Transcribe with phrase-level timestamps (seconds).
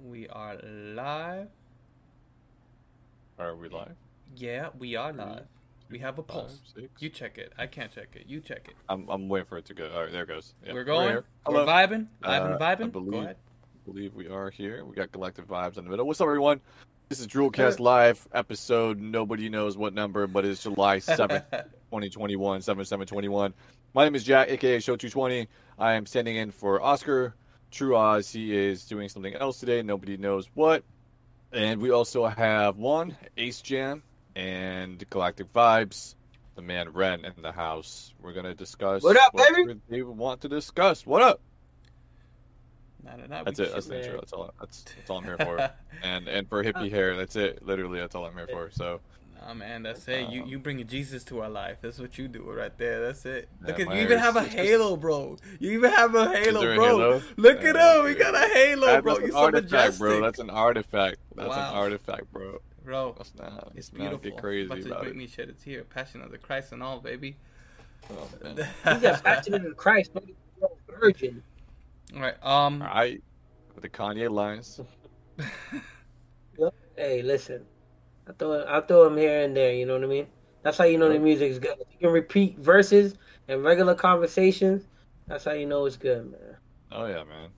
[0.00, 0.56] We are
[0.94, 1.48] live.
[3.38, 3.96] Are we live?
[4.36, 5.46] Yeah, we are live.
[5.90, 6.60] We have a Five, pulse.
[6.74, 6.88] six.
[6.98, 7.52] You check it.
[7.56, 8.24] I can't check it.
[8.26, 8.74] You check it.
[8.88, 9.88] I'm, I'm waiting for it to go.
[9.94, 10.54] All right, there it goes.
[10.64, 11.14] Yeah, We're going.
[11.14, 11.66] We're Hello.
[11.66, 12.06] vibing.
[12.22, 12.92] Vibing, Uh, I vibing.
[12.92, 13.36] believe- Go ahead.
[13.84, 14.84] believe we are here.
[14.84, 16.06] We got Galactic Vibes in the middle.
[16.06, 16.60] What's up, everyone?
[17.08, 18.98] This is Drewcast Live episode.
[19.00, 23.54] Nobody knows what number, but it's July 7th, 2021, 7 7 21.
[23.94, 25.46] My name is Jack, aka Show 220.
[25.78, 27.36] I am standing in for Oscar.
[27.70, 29.82] True Oz, he is doing something else today.
[29.82, 30.84] Nobody knows what.
[31.52, 34.02] And we also have one, Ace Jam,
[34.34, 36.14] and Galactic Vibes,
[36.54, 38.14] the man Ren in the house.
[38.20, 39.80] We're going to discuss What up, baby?
[39.88, 41.06] they want to discuss.
[41.06, 41.40] What up?
[43.04, 43.72] Nah, nah, nah, That's it.
[43.72, 44.18] That's the intro.
[44.18, 44.52] That's all.
[44.58, 45.70] That's that's all I'm here for.
[46.02, 47.64] and and for hippie hair, that's it.
[47.64, 48.70] Literally, that's all I'm here for.
[48.72, 49.00] So
[49.46, 50.28] Nah, man, that's it.
[50.30, 51.78] You Um, you bringing Jesus to our life.
[51.80, 53.06] That's what you do right there.
[53.06, 53.48] That's it.
[53.60, 53.92] Look at you.
[54.02, 55.36] Even have a is- it's just- halo, bro.
[55.60, 56.86] You even have a halo, there a bro.
[56.86, 57.22] halo?
[57.36, 58.04] Look Yeah, at him.
[58.04, 59.12] We got a halo, That- bro.
[59.14, 60.20] that's You're an so artifact, majestic, bro.
[60.20, 61.18] That's an artifact.
[61.36, 61.70] That's Wow.
[61.70, 62.60] an artifact, bro.
[62.84, 63.14] bro.
[63.16, 63.68] Let's not.
[63.74, 64.30] It's let's not beautiful.
[64.30, 65.16] Get crazy about to about make it.
[65.16, 65.84] me shed a tear.
[65.84, 67.36] Passion of the Christ and all, baby.
[68.10, 68.56] Oh, man.
[68.94, 70.24] He got passionate in Christ, but
[71.00, 71.42] virgin.
[72.14, 72.36] all right.
[72.44, 72.82] Um.
[72.82, 73.22] All right,
[73.74, 74.80] with the Kanye lines.
[76.96, 77.66] Hey, listen.
[78.28, 80.26] I throw I throw him here and there, you know what I mean?
[80.62, 81.76] That's how you know the music's good.
[81.80, 83.14] If you can repeat verses
[83.48, 84.88] and regular conversations,
[85.26, 86.56] that's how you know it's good, man.
[86.90, 87.50] Oh yeah, man.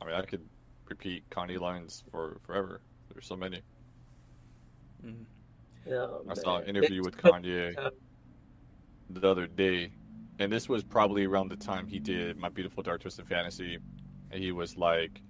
[0.00, 0.48] I mean, I could
[0.88, 2.82] repeat Kanye lines for forever.
[3.12, 3.62] There's so many.
[5.02, 5.26] mhm.
[5.86, 7.78] You know, I saw an interview with Kanye
[9.10, 9.92] the other day,
[10.38, 13.78] and this was probably around the time he did My Beautiful Dark Twisted Fantasy,
[14.30, 15.22] and he was like,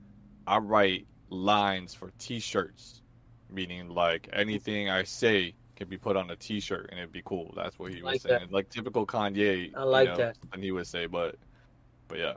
[0.47, 3.03] "I write lines for T-shirts,
[3.51, 7.53] meaning like anything I say can be put on a T-shirt and it'd be cool."
[7.57, 8.53] That's what he was Like saying, that.
[8.53, 9.73] like typical Kanye.
[9.75, 10.39] I like you know, that.
[10.53, 11.37] And he would say, but,
[12.09, 12.35] but yeah,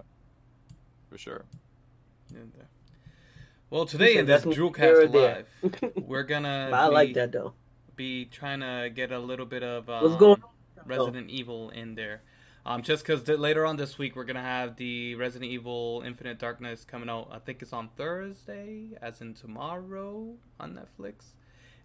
[1.09, 1.45] for sure.
[2.35, 2.63] And, uh,
[3.69, 5.45] Well, today in this That's Drewcast here or there.
[5.63, 6.67] Live, we're gonna.
[6.71, 7.53] But I like be- that though.
[7.95, 10.49] Be trying to get a little bit of um, What's going on?
[10.85, 12.21] Resident Evil in there.
[12.65, 16.83] Um, just because later on this week we're gonna have the Resident Evil Infinite Darkness
[16.85, 17.29] coming out.
[17.31, 21.35] I think it's on Thursday, as in tomorrow on Netflix,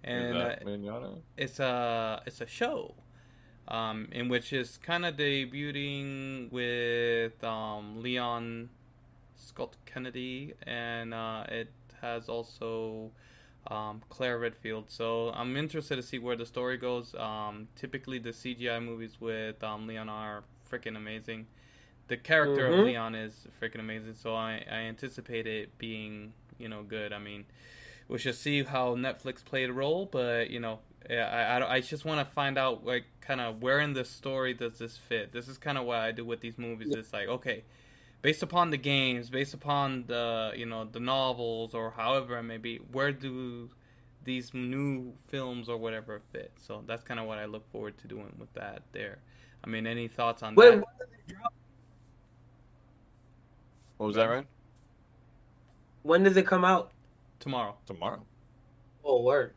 [0.03, 0.57] and uh,
[1.37, 2.95] it's a it's a show,
[3.69, 8.69] um, in which is kind of debuting with um, Leon
[9.37, 11.71] Scott Kennedy, and uh, it
[12.03, 13.13] has also
[13.69, 14.91] um, Claire Redfield.
[14.91, 17.15] So I'm interested to see where the story goes.
[17.15, 21.47] Um, typically, the CGI movies with um, Leon are freaking amazing.
[22.09, 22.85] The character of Mhm.
[22.85, 24.15] Leon is freaking amazing.
[24.15, 27.13] So I, I anticipate it being you know good.
[27.13, 27.47] I mean,
[28.09, 30.81] we should see how Netflix played a role, but you know.
[31.11, 34.55] I, I, I just want to find out like kind of where in the story
[34.55, 35.33] does this fit.
[35.33, 36.95] This is kind of what I do with these movies.
[36.95, 37.65] It's like okay,
[38.23, 42.57] based upon the games, based upon the you know the novels or however it may
[42.57, 43.71] be, where do
[44.25, 46.53] these new films or whatever fit?
[46.59, 48.85] So that's kind of what I look forward to doing with that.
[48.93, 49.19] There,
[49.65, 50.85] I mean, any thoughts on When, that?
[53.97, 54.47] What was that, Ryan?
[56.03, 56.93] when does it come out?
[57.41, 58.25] Tomorrow, Tomorrow.
[59.05, 59.55] Oh, word.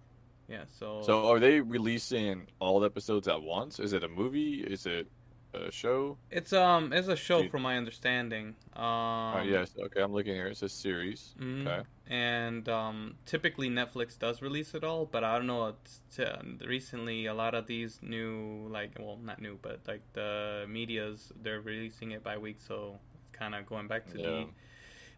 [0.47, 0.63] yeah.
[0.67, 3.79] So, So are they releasing all the episodes at once?
[3.79, 4.61] Is it a movie?
[4.61, 5.07] Is it
[5.53, 6.17] a show?
[6.29, 8.55] it's um it's a show Do- from my understanding.
[8.75, 10.47] Um, oh yes, okay, I'm looking here.
[10.47, 11.33] It says series.
[11.39, 11.65] Mhm.
[11.67, 11.87] Okay.
[12.09, 15.67] And um, typically Netflix does release it all, but I don't know.
[15.83, 20.65] It's, uh, recently, a lot of these new, like, well, not new, but like the
[20.69, 24.25] media's, they're releasing it by week, so it's kind of going back to Yeah.
[24.27, 24.47] the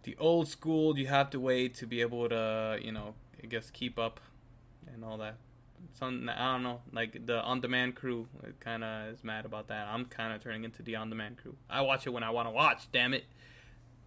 [0.04, 0.98] the old school.
[0.98, 4.20] You have to wait to be able to, you know, I guess keep up
[4.88, 5.36] and all that.
[5.92, 8.28] Some I don't know, like the on-demand crew
[8.62, 9.88] kind of is mad about that.
[9.88, 11.56] I'm kind of turning into the on-demand crew.
[11.70, 12.90] I watch it when I want to watch.
[12.92, 13.26] Damn it,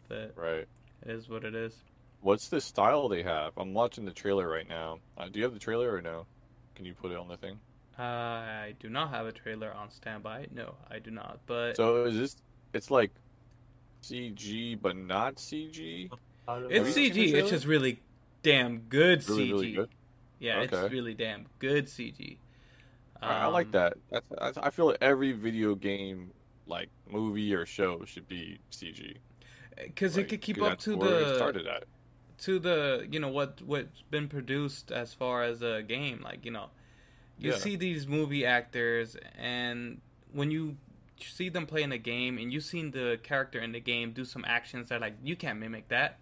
[0.08, 0.66] but Right.
[1.02, 1.82] it is what it is.
[2.22, 3.52] What's the style they have?
[3.58, 5.00] I'm watching the trailer right now.
[5.18, 6.26] Uh, do you have the trailer or no?
[6.74, 7.60] Can you put it on the thing?
[7.98, 10.46] I do not have a trailer on standby.
[10.52, 11.40] No, I do not.
[11.46, 12.36] But So is this?
[12.72, 13.10] It's like
[14.02, 16.10] CG, but not CG.
[16.70, 17.34] it's Have you seen the CG.
[17.34, 18.00] It's just really
[18.42, 19.52] damn good Really, CG.
[19.52, 19.90] really good.
[20.38, 20.76] Yeah, Okay.
[20.76, 22.38] it's really damn good CG.
[23.20, 23.94] I, I like Um, that.
[24.10, 26.32] That's, that's, I feel like every video game,
[26.66, 29.16] like movie or show, should be CG.
[29.76, 31.84] because Like, it could keep up that's to where it the started at.
[32.42, 36.20] To the you know what what's been produced as far as a game.
[36.22, 36.70] Like you know,
[37.38, 37.56] you Yeah.
[37.56, 40.00] see these movie actors, and
[40.32, 40.76] when you
[41.20, 44.24] see them play in a game, and you've seen the character in the game do
[44.24, 46.18] some actions that like you can't mimic that.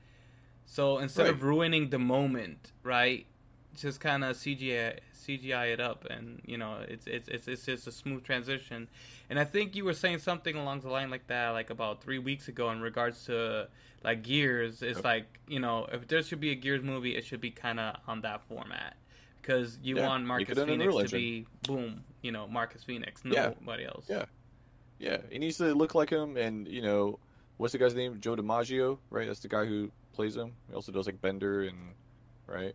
[0.66, 3.26] So instead of ruining the moment, right?
[3.74, 7.86] Just kind of CGI CGI it up, and you know it's it's it's it's just
[7.86, 8.88] a smooth transition.
[9.28, 12.18] And I think you were saying something along the line like that, like about three
[12.18, 13.68] weeks ago, in regards to
[14.02, 14.82] like Gears.
[14.82, 15.04] It's Yep.
[15.04, 17.96] like you know if there should be a Gears movie, it should be kind of
[18.08, 18.96] on that format
[19.40, 23.52] because you Yeah, want Marcus Phoenix to be boom, you know Marcus Phoenix, Yeah.
[23.60, 24.06] nobody else.
[24.08, 24.24] Yeah.
[24.98, 27.18] Yeah, he needs to look like him, and you know,
[27.56, 28.20] what's the guy's name?
[28.20, 29.26] Joe DiMaggio, right?
[29.26, 30.52] That's the guy who plays him.
[30.68, 31.94] He also does like Bender and
[32.46, 32.74] right.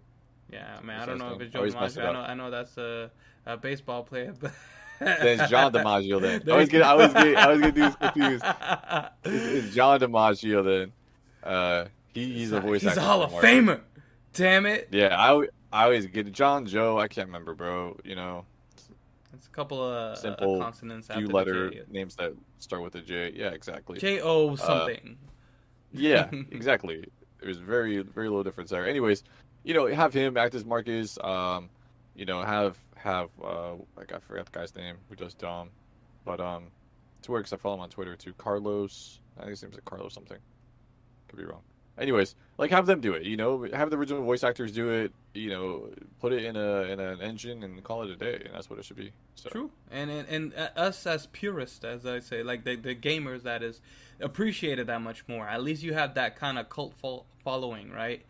[0.52, 1.02] Yeah, man.
[1.02, 2.08] I don't know if it's I Joe always DiMaggio.
[2.10, 3.12] I know, I know that's a,
[3.46, 4.52] a baseball player, but
[5.00, 6.22] Then it's John DiMaggio.
[6.22, 8.46] Then I was gonna, I was gonna, I was do this confused.
[9.26, 10.64] It's, it's John DiMaggio.
[10.64, 10.92] Then
[11.44, 13.02] uh, he, he's a voice He's actor.
[13.02, 13.82] a Hall of Famer.
[14.34, 14.90] Damn it!
[14.92, 17.00] Yeah, I, I always get John Joe.
[17.00, 17.98] I can't remember, bro.
[18.04, 18.46] You know,
[19.34, 23.02] It's a couple of Simple, uh, consonants after few letter names that start with a
[23.02, 23.34] J.
[23.36, 24.00] Yeah, exactly.
[24.00, 25.18] J O something.
[25.92, 27.06] Yeah, exactly.
[27.42, 28.88] There's very very little difference there.
[28.88, 29.24] Anyways,
[29.66, 31.18] you know, have him act as Marcus.
[31.22, 31.70] Um,
[32.16, 35.70] you know, have have uh, like I forgot the guy's name who does Dom,
[36.24, 36.68] but um,
[37.24, 38.34] to work 'cause I follow him on Twitter too.
[38.38, 40.38] Carlos, I think his name's like Carlos something.
[41.28, 41.62] Could be wrong.
[41.98, 43.24] Anyways, like have them do it.
[43.24, 45.14] You know, have the original voice actors do it.
[45.34, 45.90] You know,
[46.20, 48.78] put it in a in an engine and call it a day, and that's what
[48.80, 49.12] it should be.
[49.36, 49.50] So.
[49.50, 53.44] True, and and, and uh, us as purists, as I say, like the the gamers
[53.44, 53.82] that is
[54.20, 55.48] appreciated that much more.
[55.48, 58.26] At least you have that kind of cult fol- following, right?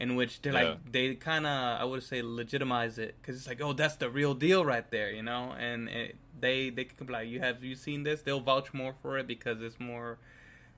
[0.00, 0.60] In which they Yeah.
[0.62, 4.08] like they kind of I would say legitimize it because it's like oh that's the
[4.08, 7.62] real deal right there, you know, and it, they they can be like you have
[7.62, 8.22] you seen this?
[8.22, 10.18] They'll vouch more for it because it's more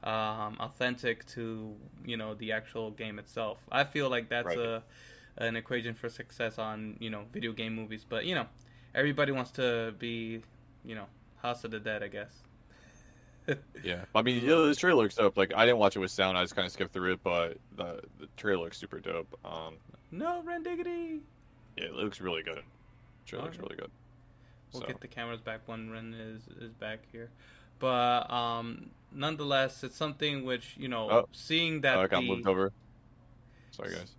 [0.02, 3.58] um, authentic to you know the actual game itself.
[3.70, 4.58] I feel like that's Right.
[4.58, 4.82] a
[5.36, 8.46] an equation for success on you know video game movies, but you know
[8.94, 10.42] everybody wants to be
[10.84, 11.06] you know
[11.42, 12.42] House of the Dead, I guess.
[13.82, 15.36] Yeah, I mean, know, this trailer looks dope.
[15.36, 17.20] Like, I didn't watch it with sound; I just kind of skipped through it.
[17.24, 19.36] But the the trailer looks super dope.
[19.44, 19.74] Um,
[20.12, 21.20] no Rendiggity.
[21.76, 22.62] yeah, it looks really good.
[23.26, 23.70] Trailer looks Alright.
[23.70, 23.90] really good.
[24.72, 27.30] We'll So, get the cameras back when Ren is is back here,
[27.80, 31.28] but um, nonetheless, it's something which you know Oh.
[31.32, 32.72] seeing that oh, I got the, moved over.
[33.72, 34.14] Sorry, guys.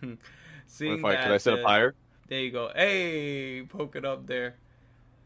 [0.08, 0.18] What
[0.66, 1.94] seeing if I, that could I set the- up higher?
[2.28, 2.70] There you go.
[2.74, 4.54] Hey, poke it up there.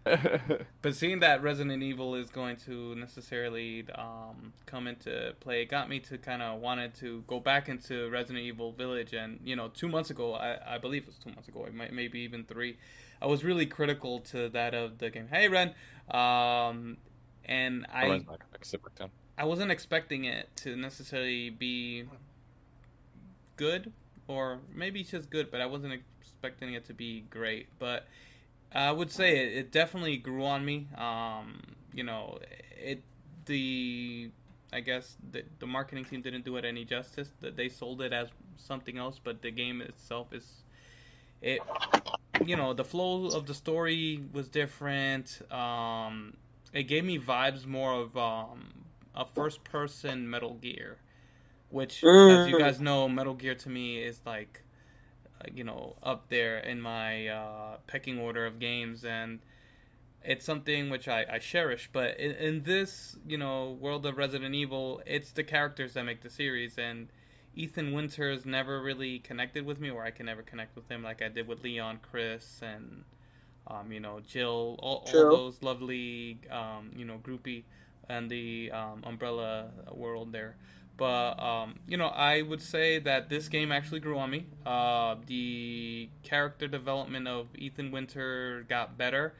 [0.83, 5.89] But seeing that Resident Evil is going to necessarily um, come into play, it got
[5.89, 9.12] me to kind of wanted to go back into Resident Evil Village.
[9.12, 11.75] And you know, two months ago, I, I believe it was two months ago, it
[11.75, 12.79] might maybe even three.
[13.21, 15.29] I was really critical to that of the game.
[15.31, 15.75] Hey, Ren,
[16.11, 16.99] um,
[17.45, 18.45] and I Ren's back.
[18.53, 18.81] I can sit.
[19.37, 22.05] I wasn't expecting it to necessarily be
[23.56, 23.93] good,
[24.27, 27.69] or maybe just good, but I wasn't expecting it to be great.
[27.79, 28.06] But
[28.75, 30.88] I would say it, it definitely grew on me.
[30.97, 31.61] Um,
[31.93, 32.38] you know,
[32.76, 33.03] it
[33.47, 34.31] the
[34.73, 37.32] I guess the, the marketing team didn't do it any justice.
[37.41, 40.65] That they sold it as something else, but the game itself is
[41.41, 41.67] it.
[42.43, 45.41] You know, the flow of the story was different.
[45.53, 46.37] Um,
[46.73, 50.99] it gave me vibes more of um, a first person Metal Gear,
[51.71, 52.56] which, as you Mm.
[52.56, 54.62] guys know, Metal Gear to me is like,
[55.52, 59.40] you know, up there in my uh, pecking order of games, and
[60.25, 61.88] it's something which I, I cherish.
[61.93, 66.23] But in, in this, you know, world of Resident Evil, it's the characters that make
[66.23, 67.08] the series, and
[67.55, 71.23] Ethan Winters never really connected with me, or I can never connect with him like
[71.23, 73.05] I did with Leon, Chris, and
[73.67, 77.64] um, you know, Jill, all, all those lovely, um, you know, groupie
[78.08, 80.56] and the um, Umbrella world there.
[80.99, 84.47] But um, you know, I would say that this game actually grew on me.
[84.67, 89.35] Uh, the character development of Ethan Winter got better.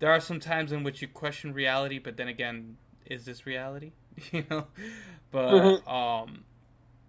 [0.00, 3.92] There are some times in which you question reality, but then again, is this reality?
[4.32, 4.66] you know,
[5.32, 5.88] but Mhm.
[5.88, 6.44] um,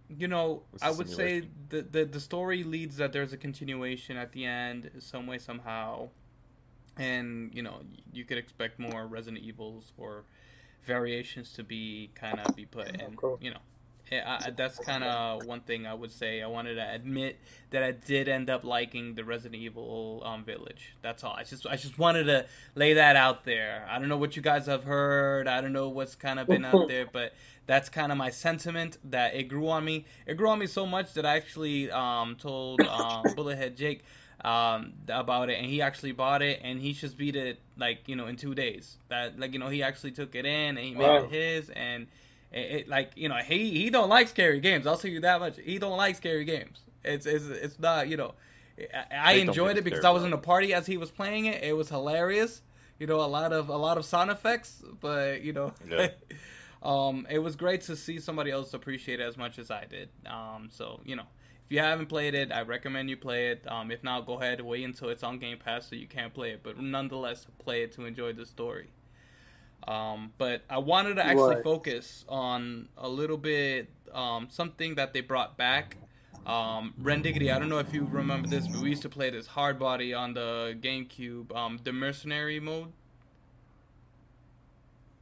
[0.09, 3.38] you know, It's I a would say the, the the story leads that there's a
[3.38, 6.09] continuation at the end, some way somehow,
[6.97, 7.81] and you know,
[8.13, 10.24] you could expect more Resident Evils or
[10.85, 13.17] variations to be kind of be put in.
[13.17, 13.39] cool.
[13.39, 13.75] You know, Yeah,
[14.12, 16.41] I, that's kind of one thing I would say.
[16.41, 17.39] I wanted to admit
[17.71, 20.93] that I did end up liking the Resident Evil um, Village.
[21.01, 21.33] That's all.
[21.33, 22.45] I just I just wanted to
[22.75, 23.85] lay that out there.
[23.89, 25.47] I don't know what you guys have heard.
[25.47, 27.33] I don't know what's kind of been out there, but
[27.65, 28.97] that's kind of my sentiment.
[29.03, 30.05] That it grew on me.
[30.27, 34.03] It grew on me so much that I actually um, told um, Bullethead Jake
[34.43, 38.15] um, about it, and he actually bought it, and he just beat it like you
[38.15, 38.97] know in two days.
[39.09, 41.24] That like you know he actually took it in and he made Wow.
[41.24, 42.05] it his and
[42.55, 44.88] it, it like you know he he don't like scary games.
[44.88, 45.57] I'll tell you that much.
[45.63, 46.79] He don't like scary games.
[47.03, 48.33] It's it's it's not you know.
[48.93, 51.63] I, I enjoyed it because I was in a party as he was playing it.
[51.63, 52.62] It was hilarious.
[53.00, 56.09] You know, a lot of a lot of sound effects, but you know, Yeah.
[56.83, 60.09] um, it was great to see somebody else appreciate it as much as I did.
[60.25, 61.27] Um, so you know,
[61.65, 63.65] If you haven't played it, I recommend you play it.
[63.69, 66.51] Um, if not, go ahead, wait until it's on Game Pass so you can't play
[66.51, 66.62] it.
[66.63, 68.89] But nonetheless, play it to enjoy the story.
[69.87, 71.63] Um, but I wanted to actually Right.
[71.63, 75.97] focus on a little bit um, something that they brought back.
[76.45, 79.47] Um, Rendiggity, I don't know if you remember this, but we used to play this
[79.47, 82.93] hard body on the GameCube, um, the mercenary mode.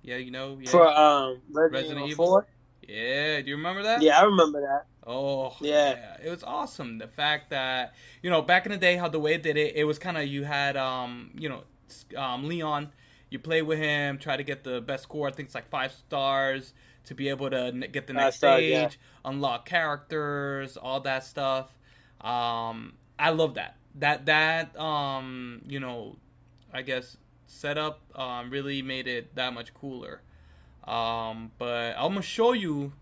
[0.02, 0.58] Yeah, you know.
[0.62, 0.70] Yeah.
[0.72, 2.26] For um Resident, Resident Evil Evil?
[2.26, 2.48] 4?
[2.88, 4.02] yeah, do you remember that?
[4.02, 4.86] Yeah, I remember that.
[5.06, 6.18] Oh, Yeah.
[6.24, 6.98] It was awesome.
[6.98, 9.84] The fact that, you know, back in the day, how the way did it, it
[9.86, 11.64] was kind of, you had, um, you know,
[12.18, 12.92] um, Leon,
[13.34, 15.28] you play with him, try to get the best score.
[15.28, 16.74] I think it's like five stars
[17.06, 19.30] to be able to get the next stars, stage, yeah.
[19.30, 21.78] unlock characters, all that stuff.
[22.22, 23.76] Um, I love that.
[23.96, 26.18] That, that, um, you know,
[26.74, 30.22] I guess setup, um, really made it that much cooler.
[30.86, 32.94] Um, but I'm gonna show you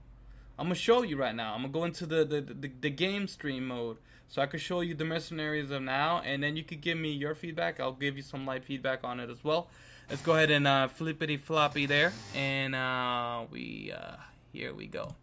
[0.62, 1.56] I'm gonna show you right now.
[1.56, 3.98] I'm gonna go into the the, the, the game stream mode,
[4.28, 7.12] so I can show you the mercenaries of now, and then you could give me
[7.12, 7.80] your feedback.
[7.80, 9.70] I'll give you some live feedback on it as well.
[10.12, 14.18] Let's go ahead and uh, flippity floppy there, and uh, we uh,
[14.52, 15.16] here we go.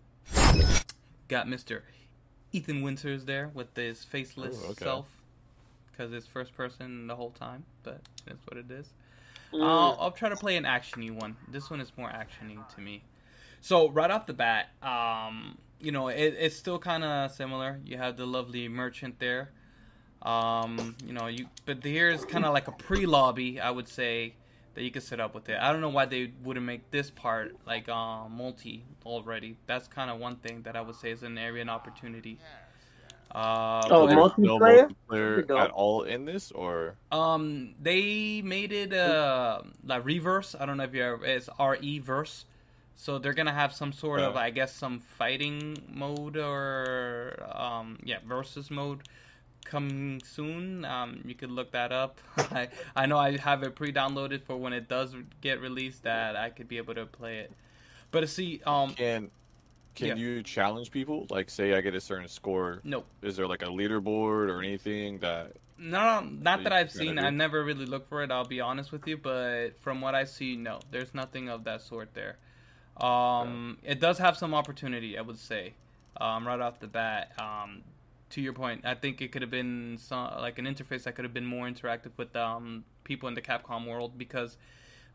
[1.29, 1.83] Got Mr.
[2.53, 4.87] Ethan Winters there with his faceless Ooh, okay.
[4.87, 5.09] self,
[5.91, 8.95] because it's first person the whole time, but that's what it is.
[9.53, 9.63] Mm.
[9.63, 11.37] I'll, I'll try to play an actiony one.
[11.47, 13.03] This one is more actiony to me.
[13.61, 17.79] So right off the bat, um, you know, it, it's still kind of similar.
[17.85, 19.51] You have the lovely merchant there.
[20.23, 24.33] Um, you know, you but here's kind of like a pre-lobby, I would say,
[24.75, 25.59] that you could set up with it.
[25.61, 29.57] I don't know why they wouldn't make this part like uh, multi already.
[29.67, 32.39] That's kind of one thing that I would say is an area and opportunity.
[33.31, 34.95] Uh, Oh, but- multi- no multiplayer?
[35.11, 35.61] multiplayer Dope.
[35.61, 40.55] at all in this, or Um, they made it uh like reverse.
[40.59, 42.47] I don't know if you ever it's R E verse.
[42.95, 48.19] So they're gonna have some sort of I guess some fighting mode or um yeah
[48.27, 49.03] versus mode
[49.69, 50.85] coming soon.
[50.85, 52.19] Um, you could look that up.
[52.37, 56.51] I I know I have it pre-downloaded for when it does get released that I
[56.51, 57.53] could be able to play it.
[58.11, 59.31] But see um can
[59.95, 60.15] can Yeah.
[60.17, 61.27] you challenge people?
[61.29, 65.19] Like, say I get a certain score, no is there like a leaderboard or anything
[65.19, 65.53] that?
[65.81, 67.19] No, not you that I've seen.
[67.21, 68.33] I never really looked for it.
[68.33, 71.83] I'll be honest with you, but from what I see, no, there's nothing of that
[71.83, 72.37] sort there.
[72.97, 75.75] Um, it does have some opportunity, I would say,
[76.21, 77.31] um, right off the bat.
[77.39, 77.83] Um,
[78.31, 81.25] to your point, I think it could have been some, like an interface that could
[81.25, 84.57] have been more interactive with um, people in the Capcom world because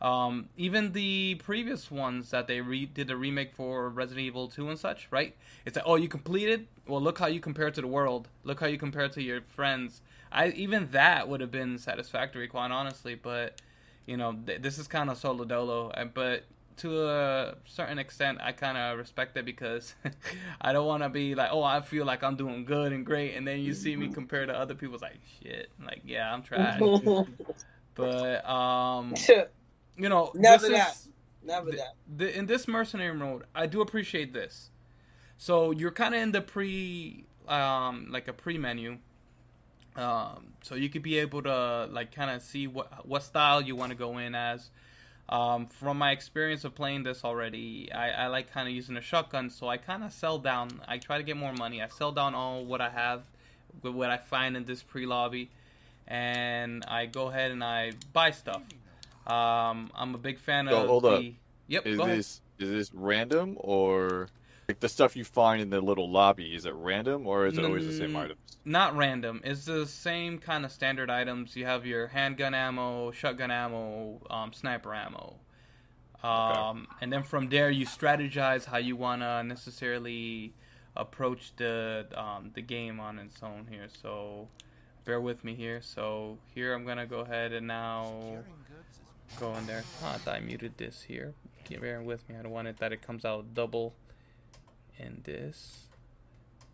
[0.02, 4.70] um, even the previous ones that they re- did a remake for Resident Evil 2
[4.70, 5.36] and such, right?
[5.66, 6.68] It's like, oh, you completed?
[6.88, 8.28] Well, look how you compare to the world.
[8.44, 10.02] Look how you compare to your friends.
[10.32, 13.16] I even that would have been satisfactory, quite honestly.
[13.16, 13.62] But
[14.06, 15.92] you know, th- this is kind of solo dolo.
[16.14, 16.44] But
[16.78, 19.96] to a certain extent, I kind of respect it because
[20.62, 23.36] I don't want to be like, oh, I feel like I'm doing good and great,
[23.36, 26.80] and then you see me compare to other people's like, shit, like yeah, I'm trash.
[27.96, 29.14] but um,
[29.98, 30.92] you know, Never that.
[30.92, 31.10] is
[31.44, 31.96] Never the, that.
[32.18, 34.70] the, in this mercenary mode, I do appreciate this.
[35.38, 39.00] So you're kind of in the pre, um, like a pre menu.
[39.96, 43.76] Um, so you could be able to like kind of see what what style you
[43.76, 44.70] want to go in as.
[45.30, 49.02] Um, from my experience of playing this already, I, I like kind of using a
[49.02, 49.50] shotgun.
[49.50, 50.82] So I kind of sell down.
[50.88, 51.82] I try to get more money.
[51.82, 53.24] I sell down all what I have,
[53.82, 55.50] with what I find in this pre lobby,
[56.08, 58.62] and I go ahead and I buy stuff.
[59.26, 61.10] Um, I'm a big fan So, of hold the.
[61.10, 61.24] up.
[61.68, 61.88] Yep.
[61.88, 62.18] Is go ahead.
[62.20, 64.28] this is this random or
[64.68, 66.56] like the stuff you find in the little lobby?
[66.56, 68.40] Is it random or is it always the same Mm, items?
[68.66, 69.42] Not random.
[69.44, 71.56] It's the same kind of standard items.
[71.56, 75.40] You have your handgun ammo, shotgun ammo, um, sniper ammo.
[76.24, 80.54] Um, And then from there, you strategize how you want to necessarily
[80.96, 83.88] approach the um, the game on its own here.
[83.90, 84.48] So
[85.06, 85.82] bear with me here.
[85.82, 88.46] So here I'm going to go ahead and now
[89.40, 89.84] go in there.
[90.02, 91.34] Oh, I thought I muted this here.
[91.80, 92.36] Bear with me.
[92.38, 93.96] I don't want it that it comes out double
[94.98, 95.88] in this.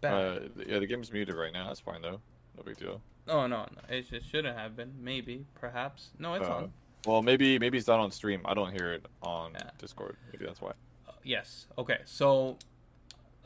[0.01, 0.13] Bam.
[0.13, 1.67] Uh, yeah, the game's muted right now.
[1.67, 2.21] That's fine though.
[2.57, 3.01] No big deal.
[3.27, 4.93] Oh no, no, it just shouldn't have been.
[5.01, 6.09] Maybe, perhaps.
[6.17, 6.73] No, it's Uh, on.
[7.05, 8.41] Well, maybe maybe it's not on stream.
[8.45, 9.69] I don't hear it on Yeah.
[9.77, 10.17] Discord.
[10.31, 10.71] Maybe that's why.
[11.07, 11.67] Uh, yes.
[11.77, 11.99] Okay.
[12.05, 12.57] So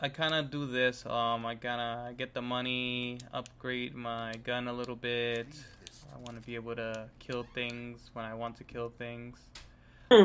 [0.02, 1.06] I kind of do this.
[1.06, 5.48] Um, I gotta get the money, upgrade my gun a little bit.
[6.14, 9.40] I want to be able to kill things when I want to kill things.
[10.12, 10.20] uh,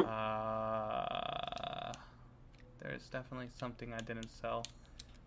[2.89, 4.65] there's definitely something I didn't sell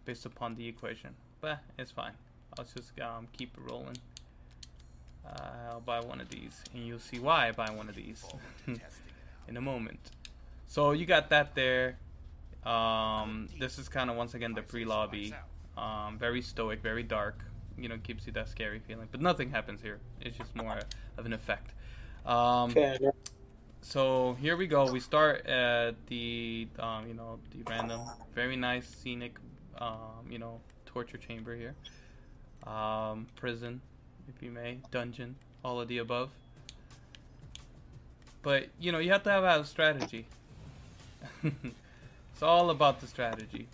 [0.06, 2.14] based upon the equation, but it's fine.
[2.58, 3.98] I'll just um, keep it rolling.
[5.26, 8.26] Uh, I'll buy one of these, and you'll see why I buy one of these
[9.48, 10.00] in a moment.
[10.68, 11.98] So you got that there.
[12.66, 15.34] Um, this is kind of once again the pre-lobby.
[15.78, 17.46] Um, very stoic, very dark.
[17.78, 19.08] You know, gives you that scary feeling.
[19.12, 20.00] But nothing happens here.
[20.20, 20.80] It's just more
[21.18, 21.72] of an effect.
[22.26, 22.74] Um.
[23.82, 24.92] So here we go.
[24.92, 28.02] We start at the um, you know the random,
[28.34, 29.36] very nice scenic,
[29.80, 31.76] um, you know torture chamber here,
[32.72, 33.82] um, prison,
[34.28, 36.30] if you may, dungeon, all of the above.
[38.42, 40.26] But you know you have to have a strategy.
[41.44, 43.68] it's all about the strategy.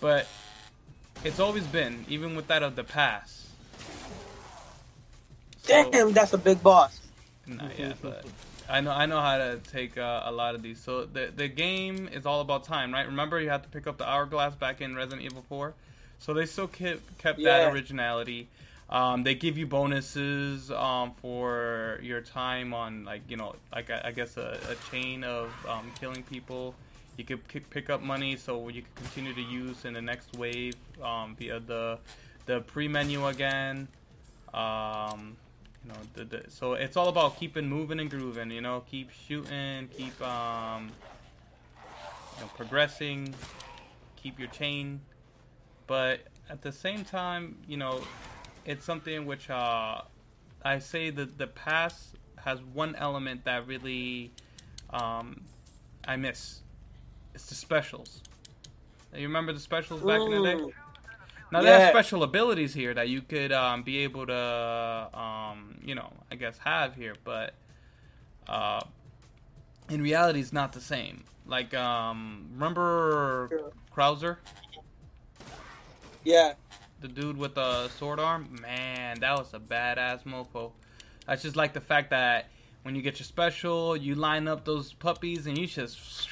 [0.00, 0.26] But
[1.24, 3.46] it's always been, even with that of the past.
[5.62, 7.00] So- Damn, that's a big boss.
[7.46, 8.24] not yet, but
[8.68, 10.80] I know I know how to take uh, a lot of these.
[10.80, 13.06] So the the game is all about time, right?
[13.06, 15.74] Remember, you have to pick up the hourglass back in Resident Evil Four,
[16.18, 17.58] so they still kept kept Yeah.
[17.58, 18.48] that originality.
[18.90, 24.02] Um, they give you bonuses um, for your time on like you know like I,
[24.06, 26.74] I guess a, a chain of um, killing people.
[27.16, 30.74] You could pick up money so you could continue to use in the next wave
[31.02, 31.98] um, via the
[32.46, 33.88] the pre menu again.
[34.54, 35.36] Um,
[36.14, 38.50] the, the, so it's all about keeping moving and grooving.
[38.50, 40.90] You know, keep shooting, keep um,
[42.36, 43.34] you know, progressing,
[44.16, 45.00] keep your chain.
[45.86, 48.02] But at the same time, you know,
[48.64, 50.02] it's something which uh,
[50.62, 54.32] I say that the past has one element that really
[54.90, 55.42] um,
[56.06, 56.60] I miss.
[57.34, 58.22] It's the specials.
[59.14, 60.72] You remember the specials back in the day?
[61.50, 61.90] Now there are Yeah.
[61.90, 66.58] special abilities here that you could um, be able to, um, you know, I guess
[66.58, 67.54] have here, but
[68.46, 68.80] uh,
[69.88, 71.24] in reality, it's not the same.
[71.46, 73.72] Like, um, remember Sure.
[73.94, 74.36] Krauser,
[76.24, 76.54] Yeah.
[77.00, 78.58] the dude with the sword arm?
[78.60, 80.72] Man, that was a badass mofo.
[81.26, 82.48] I just like the fact that
[82.82, 86.28] when you get your special, you line up those puppies and you just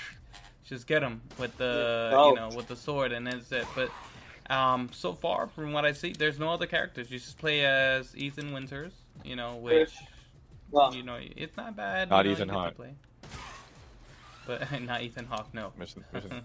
[0.64, 2.18] just get them with the Yeah.
[2.18, 2.28] Oh.
[2.30, 3.66] you know with the sword and that's it.
[3.75, 3.90] But
[4.50, 7.10] um, so far from what I see, there's no other characters.
[7.10, 8.92] You just play as Ethan Winters,
[9.24, 9.92] you know, which
[10.70, 12.10] Well, you know it's not bad.
[12.10, 12.76] Not you know, Ethan you Hunt.
[12.76, 12.94] play.
[14.46, 15.72] But not Ethan Hawke, no.
[15.78, 16.42] Mission, mission.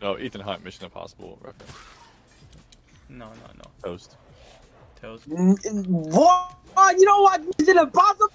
[0.00, 1.72] no, Ethan Hunt, Mission Impossible reference.
[3.08, 3.70] No, no, no.
[3.82, 4.16] Toast.
[5.00, 5.24] Toast.
[5.30, 6.54] n- n- what?
[6.98, 7.42] You know what?
[7.58, 8.28] Is it impossible?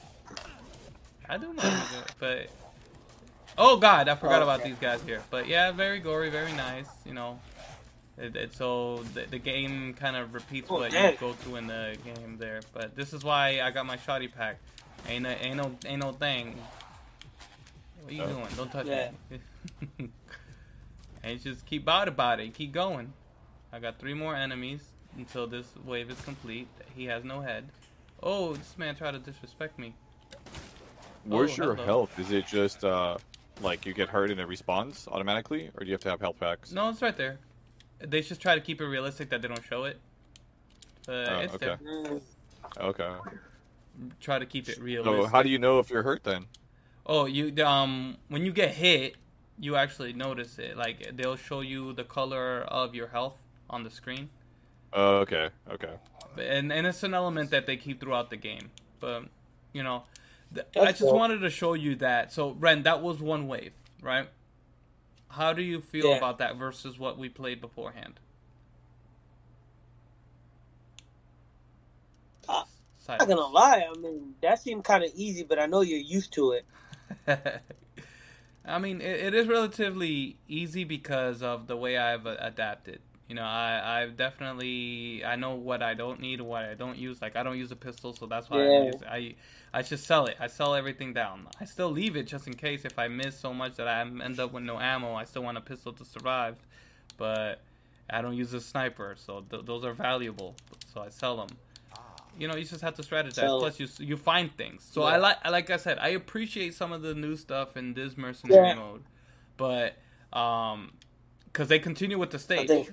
[1.30, 2.48] I do mind it, but
[3.58, 4.70] oh god, I forgot about Okay.
[4.70, 5.22] these guys here.
[5.30, 6.88] But yeah, very gory, very nice.
[7.06, 7.40] You know,
[8.18, 11.14] it, it, so the, the game kind of repeats Oh, what dang.
[11.14, 12.62] you go through in the game there.
[12.74, 14.58] But this is why I got my shoddy pack.
[15.08, 16.58] Ain't no, ain't no, ain't no thing.
[18.02, 18.28] What are you Oh.
[18.28, 18.48] doing?
[18.56, 19.12] Don't touch Yeah.
[20.00, 20.10] me.
[21.24, 22.54] and just keep about about it.
[22.54, 23.14] Keep going.
[23.72, 24.82] I got three more enemies
[25.18, 26.68] until this wave is complete.
[26.96, 27.70] He has no head.
[28.24, 29.94] Oh, this man tried to disrespect me.
[31.26, 31.86] Where's Oh, your hello.
[31.86, 32.20] health?
[32.20, 33.18] Is it just uh,
[33.62, 36.40] like you get hurt and it respawns automatically, or do you have to have health
[36.40, 36.72] packs?
[36.72, 37.38] No, it's right there.
[38.00, 40.00] They just try to keep it realistic that they don't show it.
[41.06, 41.76] But Oh, it's okay.
[41.84, 42.20] there.
[42.80, 43.16] Okay.
[44.20, 45.26] Try to keep it realistic.
[45.26, 46.46] So how do you know if you're hurt then?
[47.06, 49.16] Oh, you um when you get hit,
[49.60, 50.78] you actually notice it.
[50.78, 53.38] Like they'll show you the color of your health
[53.70, 54.30] on the screen.
[54.94, 55.50] Oh, okay.
[55.72, 55.94] Okay.
[56.38, 58.72] and and it's an element that they keep throughout the game.
[59.00, 59.24] But
[59.74, 60.04] you know,
[60.54, 61.16] th- I just cool.
[61.16, 62.32] wanted to show you that.
[62.34, 64.28] So Ren, that was one wave, right?
[65.30, 66.14] How do you feel Yeah.
[66.14, 68.20] about that versus what we played beforehand?
[72.48, 72.64] Uh,
[73.20, 73.86] I'm not gonna lie.
[73.90, 76.66] I mean, that seemed kind of easy, but I know you're used to it.
[78.66, 83.02] I mean, it, it is relatively easy because of the way I've uh, adapted.
[83.28, 87.22] You know, I I've definitely I know what I don't need what I don't use.
[87.22, 88.80] Like I don't use a pistol, so that's why I, Yeah.
[88.80, 89.36] use, I
[89.74, 90.38] I just sell it.
[90.40, 91.48] I sell everything down.
[91.60, 94.40] I still leave it just in case if I miss so much that I end
[94.40, 95.14] up with no ammo.
[95.16, 96.58] I still want a pistol to survive,
[97.18, 97.62] but
[98.10, 100.56] I don't use a sniper, so th- those are valuable.
[100.94, 101.50] So I sell them.
[102.40, 103.58] You know, you just have to strategize.
[103.60, 104.88] Plus, you you find things.
[104.90, 105.08] So Yeah.
[105.08, 108.70] I like like I said, I appreciate some of the new stuff in this mercenary
[108.70, 108.76] Yeah.
[108.76, 109.04] mode,
[109.58, 109.98] but
[110.34, 110.94] um,
[111.46, 112.92] because they continue with the I stage.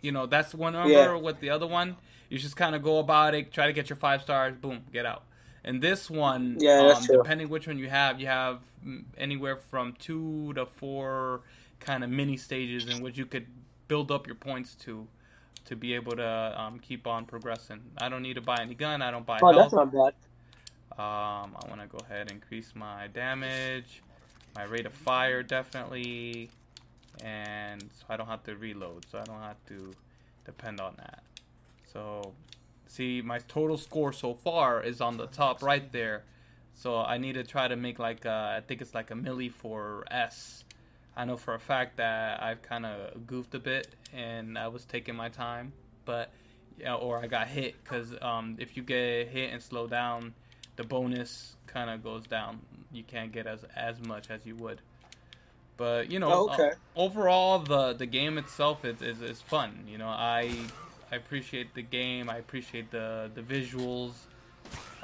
[0.00, 1.14] You know, that's one number Yeah.
[1.16, 1.96] with the other one.
[2.28, 5.06] You just kind of go about it, try to get your five stars, boom, get
[5.06, 5.24] out.
[5.64, 8.60] And this one, Yeah, um, depending which one you have, you have
[9.16, 11.40] anywhere from two to four
[11.80, 13.46] kind of mini stages in which you could
[13.88, 15.06] build up your points to
[15.64, 17.80] to be able to um, keep on progressing.
[17.98, 19.02] I don't need to buy any gun.
[19.02, 19.56] I don't buy Oh, health.
[19.56, 20.14] that's not bad.
[20.98, 24.02] Um, I want to go ahead and increase my damage,
[24.56, 26.50] my rate of fire definitely,
[27.22, 29.92] and so I don't have to reload, so I don't have to
[30.44, 31.22] depend on that.
[31.92, 32.32] So,
[32.86, 36.24] see, my total score so far is on the top right there.
[36.74, 39.50] So I need to try to make like uh, I think it's like a milli
[39.50, 40.64] for S.
[41.16, 44.84] I know for a fact that I've kind of goofed a bit and I was
[44.84, 45.72] taking my time,
[46.04, 46.30] but
[46.78, 50.34] yeah, or I got hit because um, if you get hit and slow down,
[50.76, 52.60] the bonus kind of goes down.
[52.92, 54.80] You can't get as as much as you would.
[55.78, 56.70] But you know, Oh, okay.
[56.72, 59.84] uh, overall the the game itself is, is is fun.
[59.88, 60.52] You know, I
[61.10, 62.28] I appreciate the game.
[62.28, 64.12] I appreciate the the visuals,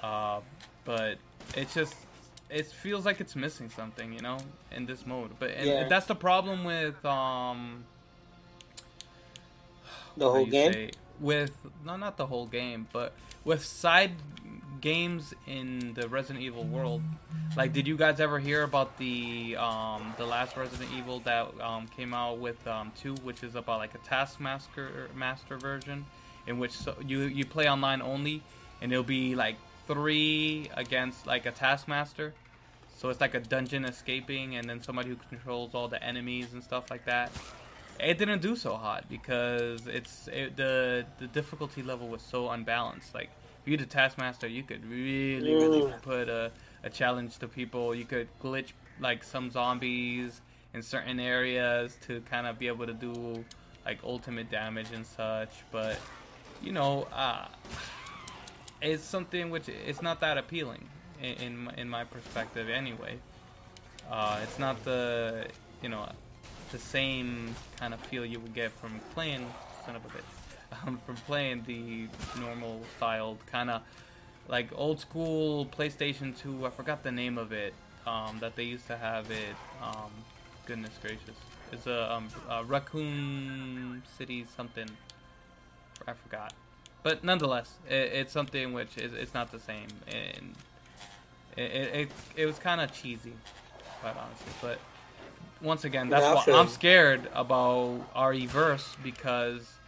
[0.03, 0.41] uh,
[0.85, 1.17] but
[1.57, 1.95] it's just
[2.51, 4.13] it feels like it's missing something.
[4.13, 4.39] You know,
[4.73, 5.31] in this mode.
[5.39, 5.89] But and Yeah.
[5.89, 7.85] that's the problem with um
[10.17, 10.73] The whole game.
[10.73, 11.53] say- with
[11.85, 13.13] no not the whole game but
[13.45, 14.11] with side
[14.85, 17.01] games in the resident evil world.
[17.57, 21.89] Like did you guys ever hear about the um the last resident evil that um
[21.97, 26.05] came out with um 2 which is about like a taskmaster master version
[26.47, 28.43] in which so, you you play online only
[28.83, 32.35] and it'll be like three against like a taskmaster?
[32.99, 36.63] So it's like a dungeon escaping and then somebody who controls all the enemies and
[36.63, 37.33] stuff like that.
[37.99, 43.15] It didn't do so hot because it's it, the the difficulty level was so unbalanced.
[43.15, 43.31] Like
[43.65, 46.03] if you're the taskmaster, you could really really Mm.
[46.03, 47.95] put a, a challenge to people.
[47.95, 50.41] You could glitch like some zombies
[50.75, 53.45] in certain areas to kind of be able to do
[53.87, 55.51] like ultimate damage and such.
[55.73, 55.99] But
[56.63, 57.47] you know, uh,
[58.83, 60.89] it's something which it's not that appealing
[61.23, 63.19] in in my, in my perspective anyway.
[64.11, 65.47] Uh, it's not the
[65.83, 66.07] you know
[66.71, 69.47] the same kind of feel you would get from playing
[69.87, 70.33] son of a bitch
[70.73, 72.09] um, from playing the
[72.41, 73.83] normal styled kind of
[74.49, 77.75] like old school PlayStation 2 I forgot the name of it
[78.07, 80.11] um, that they used to have it um,
[80.67, 81.37] goodness gracious.
[81.73, 84.89] It's a, um, a Raccoon City something.
[86.07, 86.53] I forgot.
[87.03, 90.55] But nonetheless it, it's something which is it's not the same and
[91.57, 93.35] it, it, it, it was kind of cheesy
[94.01, 94.53] quite honestly.
[94.61, 94.79] But
[95.63, 99.79] once again, that's why I'm scared about RE Verse because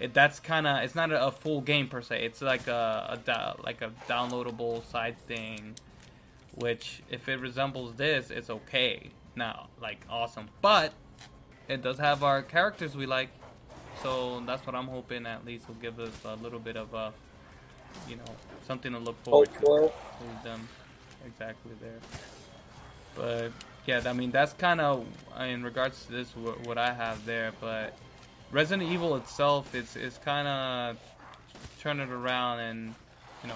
[0.00, 2.24] it, that's kind of it's not a, a full game per se.
[2.24, 5.74] It's like a, a da- like a downloadable side thing,
[6.54, 9.10] which if it resembles this, it's okay.
[9.36, 10.92] Now, like awesome, but
[11.68, 13.28] it does have our characters we like,
[14.02, 17.12] so that's what I'm hoping at least will give us a little bit of a,
[18.08, 18.24] you know,
[18.66, 19.94] something to look forward Hope to for it.
[20.20, 20.68] with them
[21.24, 21.98] exactly there.
[23.14, 23.52] But
[23.86, 25.06] yeah, I mean that's kind of
[25.38, 27.52] in regards to this what I have there.
[27.60, 27.94] But
[28.50, 30.96] Resident Evil itself, it's it's kind of
[31.80, 32.94] turning it around and
[33.42, 33.54] you know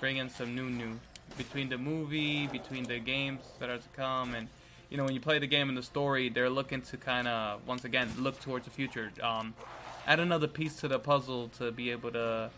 [0.00, 0.98] bringing some new new
[1.36, 4.48] between the movie, between the games that are to come, and
[4.90, 7.66] you know when you play the game and the story, they're looking to kind of
[7.66, 9.10] once again look towards the future.
[9.22, 9.54] Um,
[10.06, 12.50] add another piece to the puzzle to be able to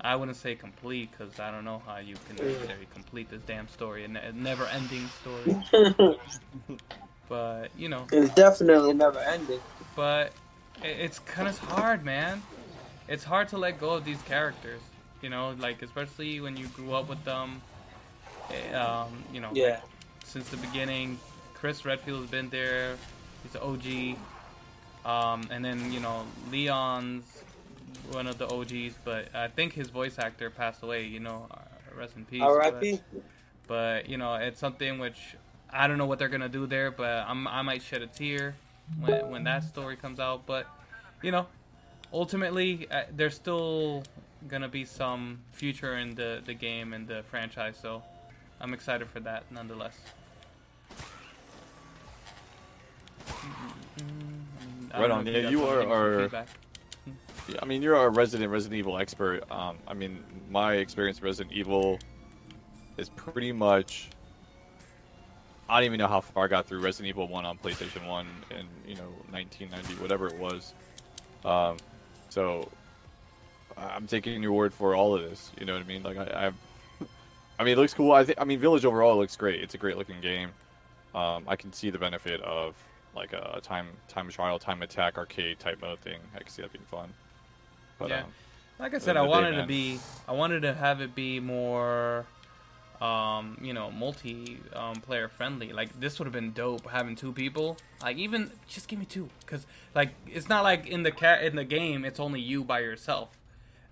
[0.00, 3.68] I wouldn't say complete because I don't know how you can necessarily complete this damn
[3.68, 6.18] story, a never-ending story.
[7.28, 9.60] but you know, it's definitely never ending.
[9.96, 10.32] but
[10.82, 12.42] it's kind of hard, man.
[13.08, 14.80] It's hard to let go of these characters.
[15.22, 17.62] You know, like especially when you grew up with them.
[18.50, 19.80] eh, Um, you know, Yeah.
[20.24, 21.18] since the beginning.
[21.54, 22.96] Chris Redfield has been there.
[23.42, 24.16] He's the OG.
[25.04, 27.42] Um, and then you know Leon's
[28.12, 31.04] one of the OGs, but I think his voice actor passed away.
[31.04, 31.58] You know, uh,
[31.96, 32.42] rest in peace.
[32.42, 33.00] R.I.P.
[33.12, 33.22] But,
[33.66, 35.36] but you know, it's something which
[35.70, 38.54] I don't know what they're gonna do there, but I'm, I might shed a tear
[39.00, 40.46] when when that story comes out.
[40.46, 40.66] But
[41.22, 41.46] you know,
[42.12, 44.02] ultimately, uh, there's still
[44.46, 47.76] gonna be some future in the the game and the franchise.
[47.80, 48.02] So
[48.60, 49.96] I'm excited for that, nonetheless.
[54.94, 55.26] I Right on.
[55.26, 56.28] Yeah, you are-
[57.48, 59.50] Yeah, I mean, you're a resident Resident Evil expert.
[59.50, 61.98] Um, I mean, my experience with Resident Evil
[62.98, 64.10] is pretty much.
[65.68, 68.26] I don't even know how far I got through Resident Evil One on PlayStation One
[68.50, 70.72] in you know 1990, whatever it was.
[71.44, 71.76] Um,
[72.30, 72.68] so
[73.76, 75.50] I'm taking your word for all of this.
[75.58, 76.02] You know what I mean?
[76.02, 76.54] Like I, I've,
[77.58, 78.12] I mean, it looks cool.
[78.12, 78.40] I think.
[78.40, 79.62] I mean, Village overall looks great.
[79.62, 80.50] It's a great looking game.
[81.14, 82.74] Um, I can see the benefit of
[83.14, 86.18] like a time time trial, time attack, arcade type mode thing.
[86.34, 87.12] I can see that being fun.
[87.98, 88.20] But, Yeah.
[88.20, 88.32] um,
[88.78, 92.26] Like I said, I wanted to be, I wanted to have it be more,
[93.00, 95.72] um, you know, multi um, player friendly.
[95.72, 97.76] Like this would have been dope having two people.
[98.02, 101.56] Like even just give me two, cause like it's not like in the cat in
[101.56, 103.30] the game it's only you by yourself.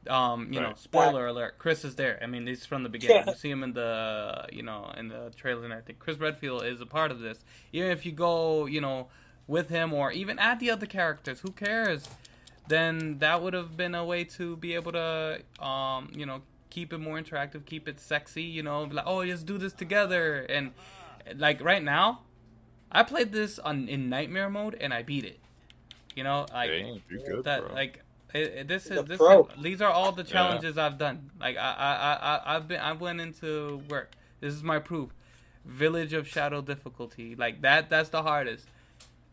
[0.09, 0.79] Um, you know, Right.
[0.79, 2.19] spoiler alert, Chris is there.
[2.23, 3.17] I mean, he's from the beginning.
[3.27, 3.31] Yeah.
[3.33, 5.97] You see him in the, you know, in the trailer and everything.
[5.99, 7.45] Chris Redfield is a part of this.
[7.73, 9.09] Even if you go, you know,
[9.49, 12.09] with him or even add the other characters, who cares?
[12.69, 16.43] Then that would have been a way to be able to, um, you know,
[16.77, 18.43] keep it more interactive, keep it sexy.
[18.43, 20.41] You know, like, oh, let's do this together.
[20.57, 20.73] And
[21.37, 22.21] like right now,
[22.93, 25.41] I played this on in nightmare mode and I beat it.
[26.15, 27.75] You know, like Dang, you're good, that, bro.
[27.75, 28.03] like
[28.35, 29.19] it, it- this is this.
[29.21, 31.31] Is, these are all the challenges I've done.
[31.41, 34.13] Like I, I, I, I, I've been, I went into work.
[34.41, 35.11] This is my proof.
[35.65, 37.89] Village of Shadow difficulty, like that.
[37.91, 38.67] That's the hardest,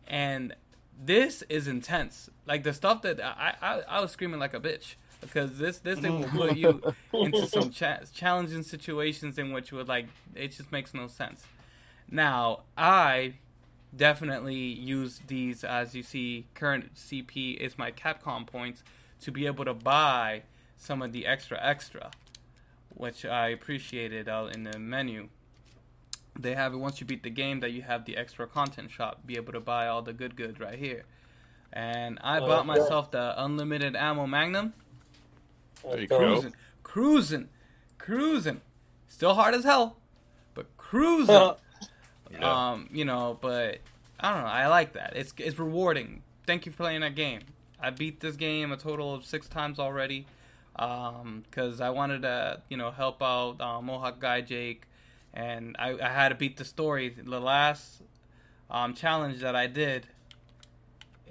[0.08, 0.56] and
[1.12, 2.28] this is intense.
[2.46, 5.98] Like the stuff that I, I, I was screaming like a bitch because this, this
[5.98, 6.80] thing will put you
[7.12, 11.44] into some cha- challenging situations in which would like it just makes no sense.
[12.10, 13.34] Now I
[13.96, 18.82] definitely use these as you see current CP is my Capcom points
[19.20, 20.42] to be able to buy
[20.76, 22.10] some of the extra extra,
[22.94, 25.28] which I appreciated out in the menu.
[26.38, 29.20] They have it once you beat the game that you have the extra content shop,
[29.24, 31.04] be able to buy all the good goods right here.
[31.72, 32.78] And I Oh, bought that's right.
[32.78, 34.74] myself the unlimited ammo magnum.
[35.88, 36.26] There you So- go.
[36.34, 37.48] Cruising, cruising,
[37.98, 38.60] cruising.
[39.08, 39.96] Still hard as hell,
[40.54, 41.52] but cruising.
[42.32, 42.70] Yeah.
[42.72, 43.78] Um, you know, but
[44.18, 44.48] I don't know.
[44.48, 45.12] I like that.
[45.14, 46.22] It's it's rewarding.
[46.48, 47.42] Thank you for playing that game.
[47.80, 50.26] I beat this game a total of six times already.
[50.74, 54.88] Um, because I wanted to, you know, help out uh, Mohawk guy Jake,
[55.32, 57.10] and I, I had to beat the story.
[57.10, 58.02] The last
[58.68, 60.08] um challenge that I did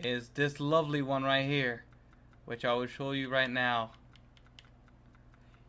[0.02, 1.84] is this lovely one right here,
[2.46, 3.92] which I will show you right now.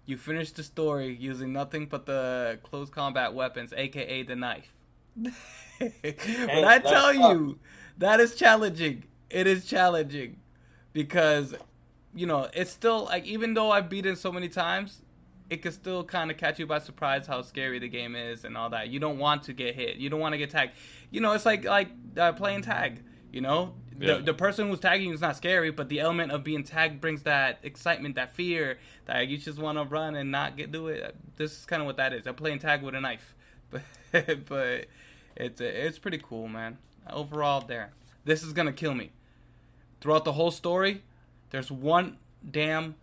[0.06, 4.74] You finish the story using nothing but the close combat weapons, aka the knife.
[5.16, 7.58] when I tell you
[7.98, 10.40] that is challenging, it is challenging
[10.92, 11.54] because
[12.14, 15.02] you know it's still like even though I've beaten so many times,
[15.50, 18.56] it can still kind of catch you by surprise how scary the game is and
[18.56, 18.88] all that.
[18.88, 19.96] You don't want to get hit.
[19.96, 20.72] You don't want to get tagged.
[21.10, 23.02] You know, it's like like uh, playing tag.
[23.32, 24.16] You know, Yeah.
[24.16, 27.00] the the person who's tagging you is not scary, but the element of being tagged
[27.00, 30.88] brings that excitement, that fear, that you just want to run and not get do
[30.88, 31.14] it.
[31.36, 32.26] This is kind of what that is.
[32.26, 33.34] I'm playing tag with a knife,
[33.70, 33.82] but
[34.48, 34.86] but
[35.36, 36.78] it's it's pretty cool, man.
[37.10, 37.92] Overall, there,
[38.24, 39.12] this is gonna kill me.
[40.00, 41.02] Throughout the whole story,
[41.50, 42.96] there's one damn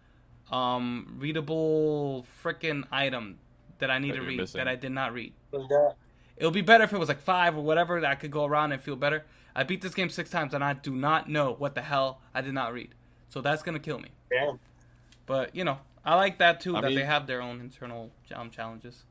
[0.52, 3.40] um readable freaking item
[3.80, 4.60] that I need That to read missing.
[4.60, 5.34] that I did not read.
[5.52, 5.96] Was?
[6.38, 8.46] It would be better if it was like five or whatever that I could go
[8.46, 9.26] around and feel better.
[9.56, 12.42] I beat this game six times and I do not know what the hell I
[12.42, 12.94] did not read.
[13.30, 14.10] So that's gonna kill me.
[14.30, 14.60] Damn.
[15.26, 18.12] But you know, I like that too I that mean- they have their own internal
[18.36, 19.04] um, challenges.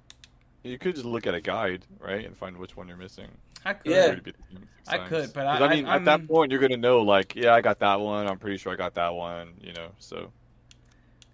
[0.62, 3.28] You could just look at a guide, right, and find which one you're missing.
[3.64, 3.92] I could.
[3.92, 4.04] Yeah.
[4.04, 6.50] Already beat the game six I could, but I- I mean, I- at that point,
[6.52, 8.26] you're gonna know, like, yeah, I got that one.
[8.26, 9.54] I'm pretty sure I got that one.
[9.60, 10.32] You know, so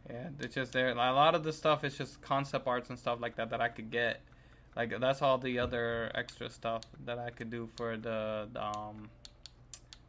[0.08, 0.90] Yeah, it's just there.
[0.90, 3.68] A lot of the stuff is just concept arts and stuff like that that I
[3.68, 4.20] could get.
[4.76, 9.08] Like that's all the other extra stuff that I could do for the, the um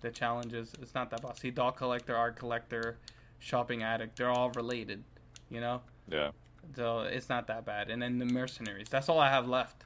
[0.02, 0.74] the challenges.
[0.82, 1.38] It's not that bad.
[1.38, 2.98] See, doll collector, art collector,
[3.40, 4.18] shopping addict.
[4.18, 5.04] They're all related.
[5.50, 5.82] You know.
[6.08, 6.32] yeah.
[6.76, 7.90] So it's not that bad.
[7.90, 8.90] And then the mercenaries.
[8.90, 9.86] That's all I have left.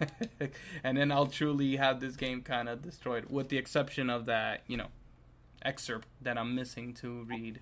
[0.84, 4.62] and then I'll truly have this game kind of destroyed, with the exception of that,
[4.68, 4.88] you know,
[5.62, 7.58] excerpt that I'm missing to read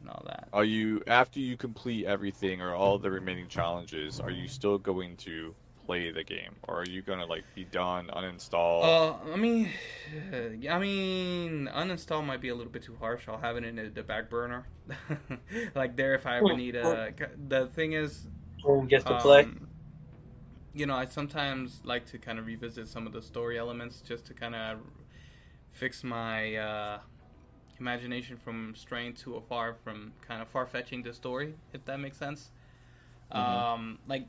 [0.00, 0.48] and all that.
[0.52, 4.18] Are you after you complete everything or all the remaining challenges?
[4.18, 5.54] Are you still going to
[5.86, 8.82] play the game, or are you gonna like be done, uninstall?
[8.82, 9.70] Uh, I mean,
[10.70, 13.28] I mean, uninstall might be a little bit too harsh.
[13.28, 14.66] I'll have it in the, the back burner,
[15.74, 17.12] like there if I ever need a.
[17.48, 18.28] The thing is,
[18.62, 19.42] Boom, just to play.
[19.42, 19.68] Um,
[20.74, 24.24] you know, I sometimes like to kind of revisit some of the story elements just
[24.26, 24.78] to kind of
[25.70, 26.98] fix my uh,
[27.78, 32.16] imagination from straying too far from kind of far fetching the story, if that makes
[32.16, 32.50] sense.
[33.30, 34.26] Um, like,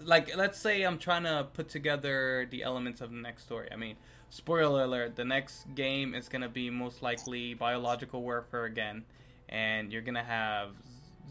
[0.00, 3.68] like let's say I'm trying to put together the elements of the next story.
[3.72, 3.96] I mean,
[4.30, 9.04] spoiler alert: the next game is gonna be most likely biological warfare again,
[9.48, 10.70] and you're gonna have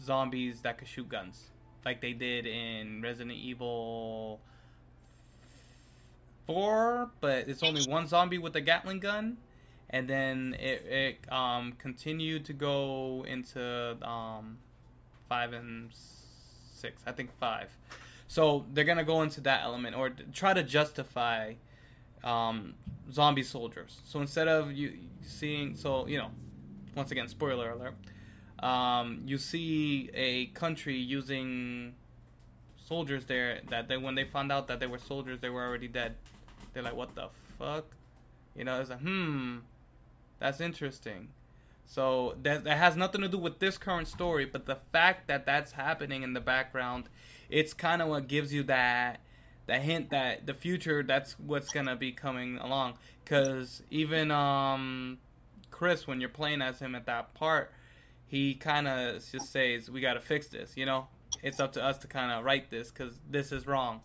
[0.02, 1.50] zombies that could shoot guns
[1.86, 4.40] like they did in Resident Evil
[6.46, 9.38] 4, but it's only one zombie with a Gatling gun.
[9.88, 14.58] And then it, it um, continued to go into um,
[15.28, 17.02] 5 and 6.
[17.06, 17.68] I think 5.
[18.28, 21.54] So they're to go into that element or try to justify
[22.24, 22.74] um,
[23.12, 24.00] zombie soldiers.
[24.04, 26.30] So instead of you seeing, so, you know,
[26.94, 27.94] once again, spoiler alert
[28.60, 31.94] um, you see a country using
[32.76, 35.88] soldiers there that they when they found out that they were soldiers they were already
[35.88, 36.14] dead.
[36.72, 37.84] They're like what the fuck?
[38.56, 39.58] You know it's like hmm
[40.38, 41.28] that's interesting.
[41.86, 45.46] So that, that has nothing to do with this current story but the fact that
[45.46, 47.08] that's happening in the background
[47.48, 49.20] it's kind of what gives you that
[49.66, 52.94] that hint that the future that's what's gonna be coming along.
[53.24, 55.18] Because even um
[55.70, 57.70] chris when you're playing as him at that part
[58.26, 61.06] he kind of just says we got to fix this you know?
[61.42, 64.00] It's up to us to kind of write this because this is wrong.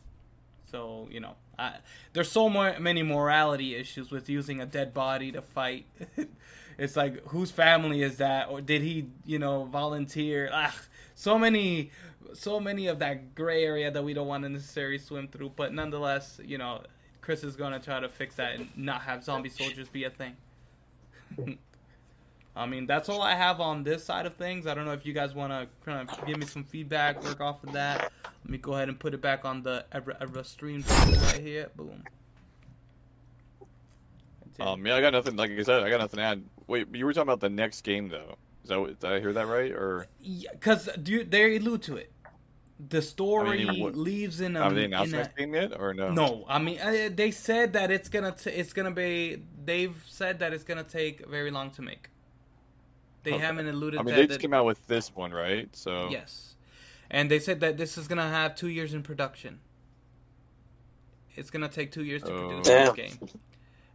[0.70, 1.76] So you know, I,
[2.14, 5.86] there's so more, many morality issues with using a dead body to fight.
[6.78, 10.50] it's like whose family is that, or did he, you know, volunteer?
[10.52, 10.76] Ah,
[11.16, 11.92] so many,
[12.34, 15.54] so many of that gray area that we don't want to necessarily swim through.
[15.56, 16.84] But nonetheless, you know,
[17.22, 20.36] Chris is gonna try to fix that and not have zombie soldiers be a thing.
[22.56, 24.68] I mean, that's all I have on this side of things.
[24.68, 27.40] I don't know if you guys want to kind of give me some feedback, work
[27.40, 28.12] off of that.
[28.44, 31.70] Let me go ahead and put it back on the ever ever stream right here.
[31.76, 32.04] Boom.
[34.60, 35.38] Um, yeah, I got nothing.
[35.38, 36.44] Like I said, I got nothing to add.
[36.68, 38.36] Wait, you were talking about the next game though.
[38.64, 39.72] Is that did I hear that right?
[39.72, 40.08] Or
[40.52, 42.12] because yeah, they allude to it.
[42.90, 44.64] The story I mean, what, leaves in a.
[44.64, 46.12] Have they announced that game yet, or no?
[46.12, 49.44] No, I mean uh, they said that it's gonna t- it's gonna be.
[49.64, 52.10] They've said that it's gonna take very long to make.
[53.24, 53.44] They okay.
[53.44, 54.00] haven't alluded.
[54.00, 55.70] I mean, they just that, came out with this one, right?
[55.76, 56.56] So yes,
[57.12, 59.60] and they said that this is gonna have two years in production.
[61.36, 62.48] It's gonna take two years to oh.
[62.48, 63.30] produce this game.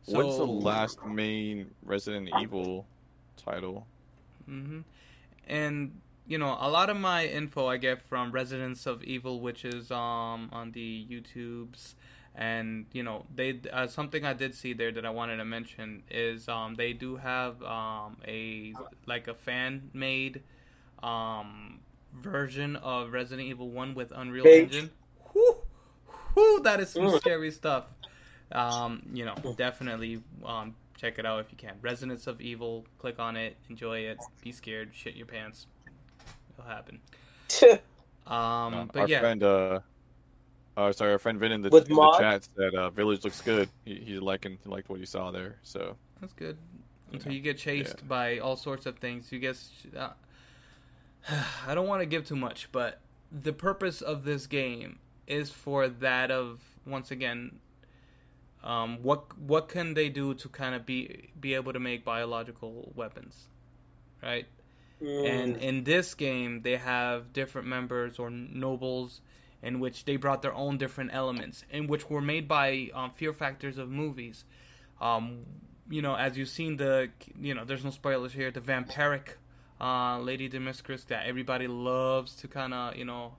[0.03, 2.87] So, What's the last main Resident Evil
[3.37, 3.89] title?
[4.49, 4.81] Mm-hmm.
[5.47, 9.65] And you know, a lot of my info I get from Residents of Evil, which
[9.65, 11.95] is um on the YouTubes
[12.37, 16.03] and you know they uh, something I did see there that I wanted to mention
[16.11, 18.75] is um, they do have um, a
[19.07, 20.43] like a fan made
[21.03, 21.81] um,
[22.15, 24.47] version of Resident Evil One with Unreal.
[24.47, 24.91] Engine.
[25.33, 25.57] Whew,
[26.35, 27.19] whew, that is some mm.
[27.19, 27.87] scary stuff.
[28.53, 31.75] Um, you know, definitely um, check it out if you can.
[31.81, 35.67] Residents of Evil, click on it, enjoy it, be scared, shit your pants.
[36.59, 37.01] It'll happen.
[38.27, 39.21] um, uh, but our yeah.
[39.21, 39.81] friend uh,
[40.79, 43.69] Oh, sorry, our friend Vin in the, in the chat said uh, Village looks good.
[43.85, 45.57] He, he liking he liked what he saw there.
[45.63, 46.59] So that's good.
[47.13, 47.37] Until yeah.
[47.37, 48.07] you get chased yeah.
[48.07, 49.71] by all sorts of things, you guess.
[49.97, 50.11] Uh,
[51.67, 53.01] I don't want to give too much, but
[53.33, 57.59] the purpose of this game is for that of once again,
[58.67, 62.93] um, what what can they do to kind of be be able to make biological
[62.97, 63.49] weapons,
[64.23, 64.47] right?
[65.01, 65.31] Mm.
[65.31, 69.21] And in this game, they have different members or nobles
[69.63, 73.33] in which they brought their own different elements, in which were made by um, fear
[73.33, 74.45] factors of movies.
[75.01, 75.45] Um,
[75.89, 78.51] you know, as you've seen the, you know, there's no spoilers here.
[78.51, 79.37] The vampiric
[79.81, 83.35] uh, Lady Dimitrescu that everybody loves to kind of, you know,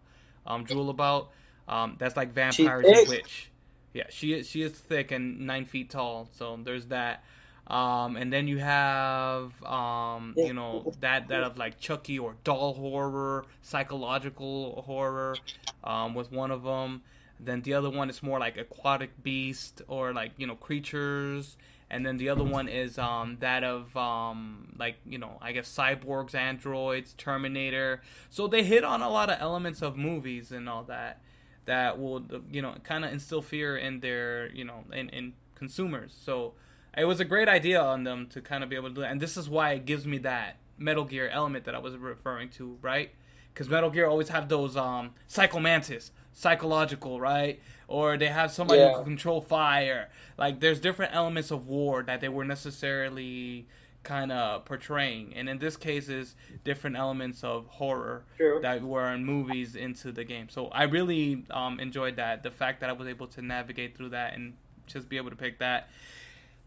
[0.45, 1.31] um, drool about.
[1.67, 3.51] Um, that's like vampires and witch.
[3.93, 4.47] Yeah, she is.
[4.49, 6.29] She is thick and nine feet tall.
[6.31, 7.23] So there's that.
[7.67, 12.73] Um, and then you have, um, you know, that that of like Chucky or doll
[12.75, 15.41] horror, psychological horror,
[15.83, 17.01] um, with one of them.
[17.39, 21.57] Then the other one is more like aquatic beast or like you know creatures.
[21.89, 25.73] And then the other one is um, that of um, like you know I guess
[25.73, 28.01] cyborgs, androids, Terminator.
[28.29, 31.21] So they hit on a lot of elements of movies and all that
[31.67, 36.17] that will you know kind of instill fear in their you know in, in consumers.
[36.19, 36.53] So
[36.97, 39.11] it was a great idea on them to kind of be able to do that.
[39.11, 42.49] And this is why it gives me that Metal Gear element that I was referring
[42.51, 43.11] to, right?
[43.53, 47.61] Because Metal Gear always have those um psycho mantis, psychological, right?
[47.87, 48.89] Or they have somebody yeah.
[48.89, 50.09] who can control fire.
[50.37, 53.67] Like there's different elements of war that they were necessarily
[54.07, 58.59] kind of portraying, and in this case, is different elements of horror True.
[58.61, 60.47] that were in movies into the game.
[60.49, 62.41] So I really um, enjoyed that.
[62.41, 64.53] The fact that I was able to navigate through that and
[64.87, 65.89] just be able to pick that.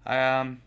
[0.04, 0.60] Um,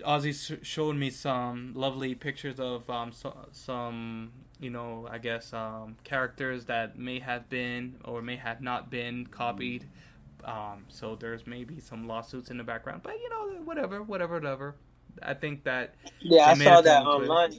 [0.00, 5.96] Ozzy showed me some lovely pictures of um, so, some, you know, I guess um,
[6.02, 9.84] characters that may have been or may have not been copied.
[10.44, 14.74] Um, so there's maybe some lawsuits in the background, but you know, whatever, whatever, whatever.
[15.22, 15.94] I think that.
[16.20, 17.54] Yeah, I saw that online.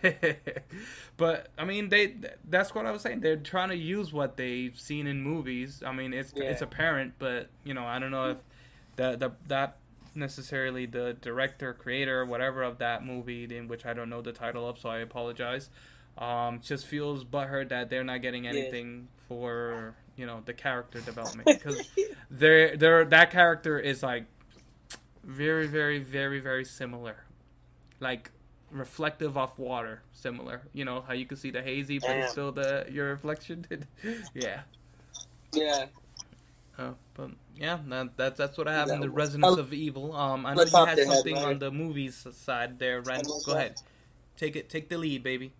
[1.16, 3.20] but I mean, they—that's what I was saying.
[3.20, 5.82] They're trying to use what they've seen in movies.
[5.84, 6.44] I mean, it's yeah.
[6.44, 8.36] it's apparent, but you know, I don't know if
[8.96, 9.78] that the, that
[10.14, 14.68] necessarily the director, creator, whatever of that movie, in which I don't know the title
[14.68, 15.70] of, so I apologize.
[16.16, 19.28] Um, just feels butthurt that they're not getting anything yeah.
[19.28, 21.88] for you know the character development because
[22.30, 24.24] they're, they're that character is like
[25.28, 27.16] very very very very similar,
[28.00, 28.30] like
[28.70, 30.62] reflective off water, similar.
[30.72, 33.64] You know how you can see the hazy, but it's still the your reflection.
[33.68, 33.86] Did
[34.34, 34.62] Yeah.
[35.52, 35.86] Yeah.
[36.78, 40.14] Oh, but yeah, that, that that's what I have in the Residents of Evil.
[40.14, 43.22] Um, I know you had something head, on the movies side there, Ren.
[43.44, 43.80] Go ahead,
[44.36, 45.52] take it, take the lead, baby.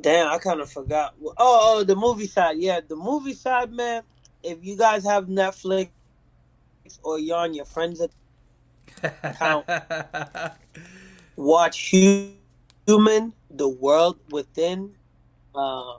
[0.00, 1.14] Damn, I kind of forgot.
[1.22, 2.56] Oh, oh, the movie side.
[2.58, 4.02] Yeah, the movie side, man.
[4.42, 5.90] If you guys have Netflix
[7.02, 8.02] or you're on your friends'
[9.02, 9.66] account,
[11.36, 11.78] watch
[12.86, 14.94] Human: The World Within.
[15.54, 15.94] Uh,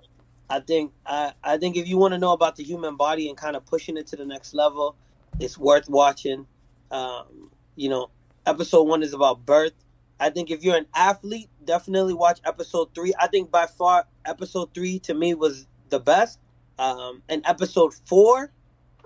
[0.49, 3.37] I think I, I think if you want to know about the human body and
[3.37, 4.95] kind of pushing it to the next level,
[5.39, 6.45] it's worth watching.
[6.91, 8.09] Um, you know,
[8.45, 9.73] episode one is about birth.
[10.19, 13.13] I think if you're an athlete, definitely watch episode three.
[13.19, 16.37] I think by far episode three to me was the best.
[16.79, 18.51] Um, and episode four,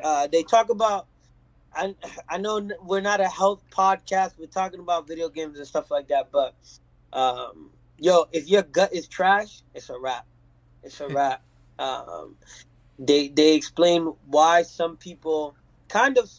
[0.03, 1.07] uh, they talk about.
[1.73, 1.93] I
[2.29, 4.39] I know we're not a health podcast.
[4.39, 6.29] We're talking about video games and stuff like that.
[6.31, 6.55] But
[7.11, 10.25] um, yo, if your gut is trash, it's a wrap.
[10.83, 11.41] It's a wrap.
[11.79, 12.35] um,
[12.97, 15.55] they they explain why some people
[15.89, 16.29] kind of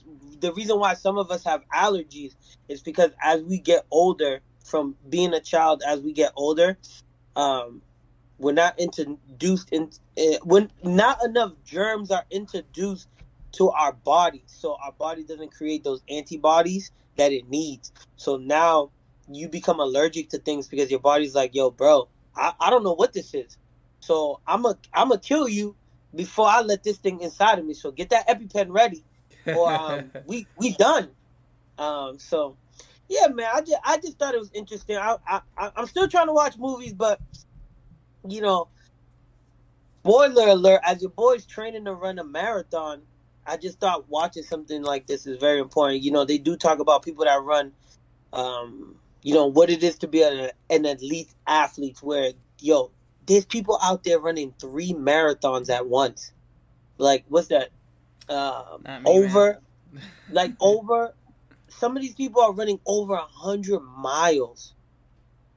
[0.40, 2.34] the reason why some of us have allergies
[2.68, 6.76] is because as we get older, from being a child, as we get older,
[7.36, 7.80] um,
[8.38, 13.08] we're not introduced in uh, when not enough germs are introduced
[13.52, 17.92] to our body, so our body doesn't create those antibodies that it needs.
[18.16, 18.90] So now
[19.28, 22.92] you become allergic to things because your body's like, yo, bro, I, I don't know
[22.92, 23.56] what this is.
[24.00, 25.74] So I'm a I'm gonna kill you
[26.14, 27.74] before I let this thing inside of me.
[27.74, 29.04] So get that EpiPen ready,
[29.54, 31.10] or um, we we done.
[31.78, 32.56] Um, so
[33.08, 34.96] yeah, man, I just I just thought it was interesting.
[34.96, 35.40] I, I
[35.76, 37.20] I'm still trying to watch movies, but
[38.30, 38.68] you know,
[40.00, 43.02] spoiler alert: as your boy's training to run a marathon,
[43.46, 46.02] I just thought watching something like this is very important.
[46.02, 47.72] You know, they do talk about people that run,
[48.32, 51.98] um, you know, what it is to be an, an elite athlete.
[52.02, 52.90] Where yo,
[53.26, 56.32] there's people out there running three marathons at once.
[56.98, 57.70] Like, what's that?
[58.28, 59.60] Um, me, over,
[60.30, 61.14] like over.
[61.68, 64.72] Some of these people are running over a hundred miles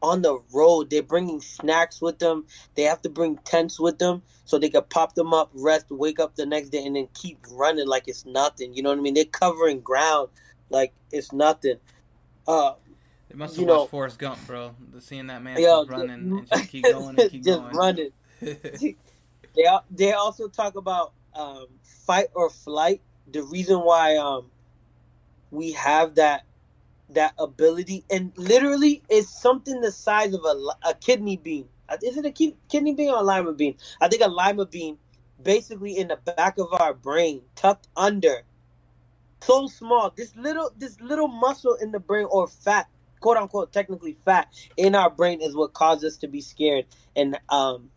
[0.01, 0.89] on the road.
[0.89, 2.45] They're bringing snacks with them.
[2.75, 6.19] They have to bring tents with them so they can pop them up, rest, wake
[6.19, 8.73] up the next day, and then keep running like it's nothing.
[8.73, 9.13] You know what I mean?
[9.13, 10.29] They're covering ground
[10.69, 11.77] like it's nothing.
[12.47, 12.73] Uh,
[13.29, 14.75] they must have watched know, Forrest Gump, bro.
[14.99, 17.75] Seeing that man yo, just running and just keep going and keep just going.
[17.75, 18.09] running.
[18.39, 18.95] they
[19.91, 23.01] they also talk about um, fight or flight.
[23.31, 24.49] The reason why um,
[25.51, 26.45] we have that
[27.11, 31.67] that ability, and literally, it's something the size of a, a kidney bean.
[31.87, 33.75] Uh, is it a kidney bean or a lima bean?
[33.99, 34.97] I think a lima bean,
[35.41, 38.43] basically in the back of our brain, tucked under,
[39.41, 40.13] so small.
[40.15, 42.87] This little this little muscle in the brain or fat
[43.19, 44.47] quote unquote technically fat
[44.77, 46.85] in our brain is what caused us to be scared.
[47.15, 47.89] And um,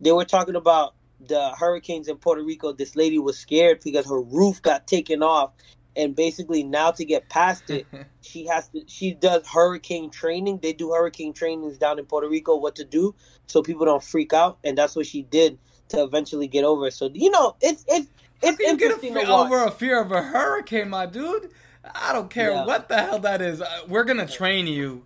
[0.00, 2.72] they were talking about the hurricanes in Puerto Rico.
[2.72, 5.52] This lady was scared because her roof got taken off.
[5.98, 7.86] And basically now to get past it,
[8.22, 10.60] she has to she does hurricane training.
[10.62, 13.14] They do hurricane trainings down in Puerto Rico, what to do
[13.46, 14.58] so people don't freak out.
[14.64, 16.92] And that's what she did to eventually get over it.
[16.92, 18.08] So you know, it's it's
[18.40, 21.50] it's interesting get a, over a fear of a hurricane, my dude.
[21.94, 22.64] I don't care yeah.
[22.66, 23.60] what the hell that is.
[23.60, 25.04] Uh, we're gonna train you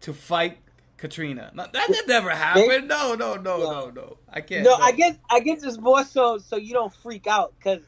[0.00, 0.58] to fight
[0.96, 1.52] Katrina.
[1.54, 2.88] that, that never happened.
[2.88, 3.64] No, no, no, yeah.
[3.64, 4.16] no, no.
[4.32, 4.64] I can't.
[4.64, 7.80] No, no, I guess I guess it's more so so you don't freak out because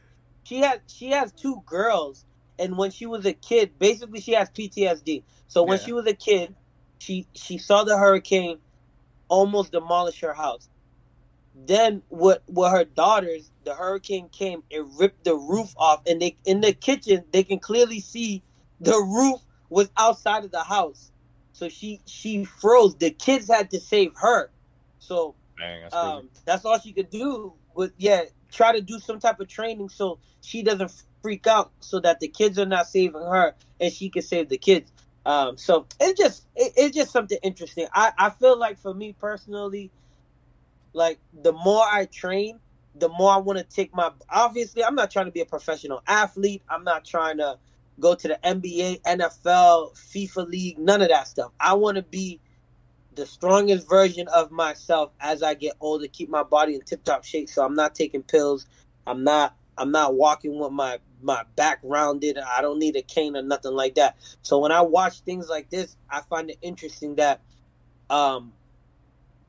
[0.45, 2.25] she has she has two girls,
[2.59, 5.23] and when she was a kid, basically she has PTSD.
[5.49, 5.85] So when yeah.
[5.85, 6.55] she was a kid,
[6.99, 8.59] she she saw the hurricane
[9.29, 10.69] almost demolish her house.
[11.55, 16.37] Then with with her daughters, the hurricane came, it ripped the roof off, and they
[16.45, 18.43] in the kitchen they can clearly see
[18.81, 21.11] the roof was outside of the house.
[21.53, 22.97] So she she froze.
[22.97, 24.51] The kids had to save her.
[24.99, 27.55] So Dang, that's, um, that's all she could do.
[27.75, 30.93] With yeah, try to do some type of training so she doesn't
[31.27, 34.57] freak out, so that the kids are not saving her and she can save the
[34.57, 34.93] kids.
[35.25, 37.89] Um, so it's just it, it's just something interesting.
[37.93, 39.91] I I feel like for me personally,
[40.93, 42.61] like the more I train,
[42.95, 46.01] the more I want to take my obviously I'm not trying to be a professional
[46.07, 46.63] athlete.
[46.69, 47.59] I'm not trying to
[47.99, 51.51] go to the NBA, NFL, FIFA league, none of that stuff.
[51.59, 52.39] I want to be
[53.17, 57.25] the strongest version of myself as I get older, keep my body in tip top
[57.25, 58.67] shape so I'm not taking pills.
[59.09, 62.39] I'm not I'm not walking with my my back rounded.
[62.39, 64.17] I don't need a cane or nothing like that.
[64.43, 67.41] So when I watch things like this, I find it interesting that
[68.11, 68.53] um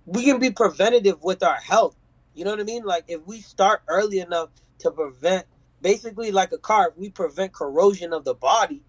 [0.05, 1.95] we can be preventative with our health
[2.37, 2.83] you know what I mean?
[2.83, 4.49] Like if we start early enough
[4.79, 5.47] to prevent,
[5.81, 8.83] basically like a car, if we prevent corrosion of the body,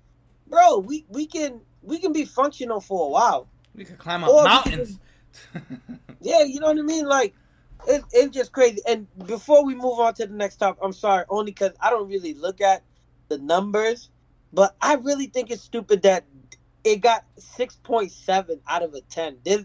[0.46, 3.48] bro, we we can we can be functional for a while.
[3.74, 4.98] We can climb up or mountains.
[5.54, 7.06] Can, yeah, you know what I mean?
[7.06, 7.34] Like
[7.88, 8.80] it, it's just crazy.
[8.86, 12.08] And before we move on to the next topic, I'm sorry, only because I don't
[12.08, 12.82] really look at
[13.28, 14.10] the numbers,
[14.52, 16.24] but I really think it's stupid that
[16.84, 19.38] it got 6.7 out of a 10.
[19.44, 19.64] This,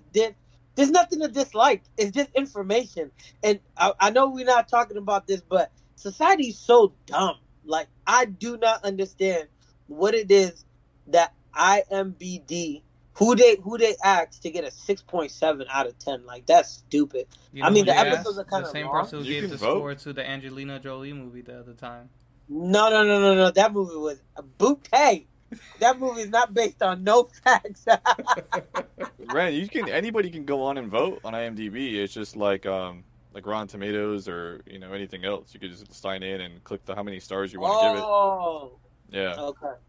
[0.75, 1.83] there's nothing to dislike.
[1.97, 3.11] It's just information.
[3.43, 7.37] And I, I know we're not talking about this, but society's so dumb.
[7.65, 9.47] Like I do not understand
[9.87, 10.65] what it is
[11.07, 12.81] that IMBD
[13.15, 16.25] who they who they asked to get a six point seven out of ten.
[16.25, 17.27] Like that's stupid.
[17.51, 18.39] You I mean, the episodes asked?
[18.39, 19.01] are kinda the same long.
[19.01, 19.77] person who You gave the vote.
[19.77, 22.09] score to the Angelina Jolie movie the other time.
[22.49, 23.51] No, no, no, no, no.
[23.51, 25.27] That movie was a bouquet.
[25.79, 27.85] That movie is not based on no facts.
[29.33, 31.93] Ren, you can anybody can go on and vote on IMDb.
[31.93, 33.03] It's just like um
[33.33, 35.53] like Rotten Tomatoes or you know anything else.
[35.53, 37.91] You could just sign in and click the how many stars you want to oh,
[37.91, 38.05] give it.
[38.05, 38.71] Oh,
[39.11, 39.43] yeah.
[39.43, 39.79] okay.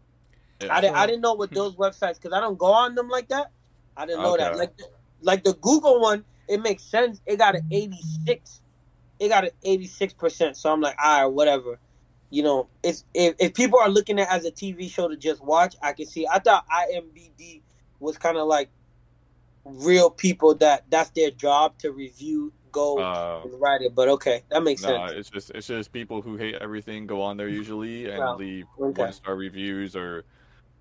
[0.61, 0.75] Yeah.
[0.75, 0.95] I didn't.
[0.95, 3.51] I didn't know what those websites because I don't go on them like that.
[3.97, 4.57] I didn't know that.
[4.57, 4.73] Like,
[5.21, 7.21] like the Google one, it makes sense.
[7.25, 8.61] It got an eighty six.
[9.19, 10.57] It got an eighty six percent.
[10.57, 11.79] So I'm like, all right, whatever.
[12.29, 15.15] You know, it's if, if people are looking at it as a TV show to
[15.15, 16.27] just watch, I can see.
[16.27, 17.61] I thought IMBD
[17.99, 18.69] was kind of like
[19.63, 23.95] real people that that's their job to review, go Uh, and write it.
[23.95, 25.11] But okay, that makes no, sense.
[25.13, 28.37] it's just it's just people who hate everything go on there usually and Wow.
[28.37, 29.01] leave Okay.
[29.03, 30.25] one star reviews or.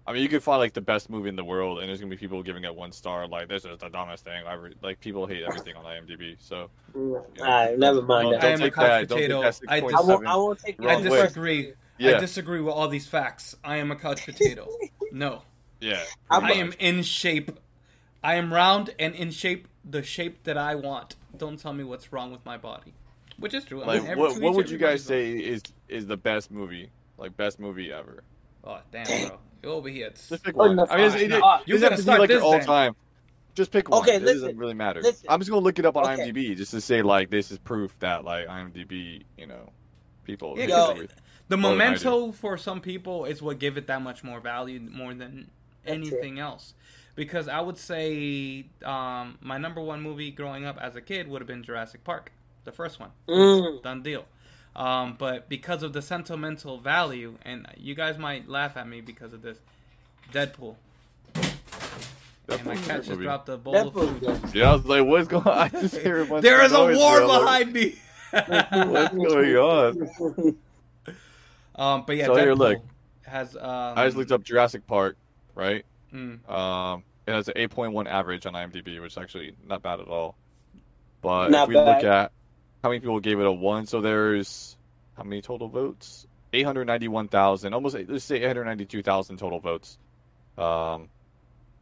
[0.06, 2.10] I mean, you could find like the best movie in the world, and there's gonna
[2.10, 3.26] be people giving it one star.
[3.26, 4.70] Like this is the dumbest thing ever.
[4.82, 6.36] Like people hate everything on IMDb.
[6.38, 9.18] So Mm, All right, never mind Don't- I don't am a take couch that- don't
[9.18, 9.40] take potato.
[9.68, 10.26] I, dis- I won't.
[10.26, 11.22] I won't take I Wrong that way.
[11.22, 11.72] disagree.
[12.00, 13.56] I disagree with all these facts.
[13.64, 14.68] I am a couch potato.
[15.12, 15.42] No,
[15.80, 16.02] yeah.
[16.28, 17.52] I'm- I am in shape.
[18.22, 21.14] I am round and in shape, the shape that I want.
[21.36, 22.94] Don't tell me what's wrong with my body,
[23.38, 23.82] which is true.
[23.82, 26.90] I Like, mean, every- what what would you guys say is is the best movie?
[27.16, 28.24] Like best movie ever?
[28.64, 28.74] Own.
[28.76, 30.06] Oh damn, bro, you over here.
[30.06, 30.76] It's- Just pick Oh, one.
[30.76, 32.38] no, I mean, it's, it, No, you doesn't have gotta to be start like your
[32.38, 32.66] this all then.
[32.66, 32.96] time.
[33.54, 34.00] Just pick one.
[34.02, 35.00] Okay, it listen, doesn't really matter.
[35.00, 35.26] listen.
[35.28, 36.30] I'm just gonna look it up on Okay.
[36.32, 39.70] IMDb just to say like this is proof that like IMDb, you know,
[40.24, 40.54] people.
[40.56, 41.16] Yeah, hate 'cause everything.
[41.48, 45.14] the More memento for some people is what give it that much more value more
[45.14, 45.50] than
[45.86, 46.74] anything else.
[47.14, 51.40] Because I would say um, my number one movie growing up as a kid would
[51.40, 52.32] have been Jurassic Park,
[52.64, 53.10] the first one.
[53.28, 53.84] Mm.
[53.84, 54.24] Done deal.
[54.76, 59.32] Um, but because of the sentimental value, and you guys might laugh at me because
[59.32, 59.58] of this,
[60.32, 60.74] Deadpool.
[62.48, 63.24] And my cat just movie.
[63.24, 64.20] dropped a bowl of food.
[64.20, 64.40] good.
[64.54, 65.44] Yeah, I was like, what's going?
[65.46, 65.58] on?
[65.58, 67.26] I just hear a bunch There of is a war bro.
[67.40, 67.98] behind me.
[68.34, 70.08] What's going on?
[71.76, 72.78] um, but yeah, So Deadpool here, look.
[73.26, 73.56] has.
[73.56, 73.62] Um,
[73.96, 75.16] I just looked up Jurassic Park,
[75.54, 75.84] right?
[76.12, 80.08] mm, Um, it has an 8.1 average on IMDb, which is actually not bad at
[80.08, 80.36] all.
[81.22, 82.32] But Not if we look at
[82.84, 84.76] how many people gave it a one, so there's
[85.16, 86.26] how many total votes?
[86.52, 89.96] 891,000, almost let's say 892,000 total votes.
[90.58, 91.08] Um,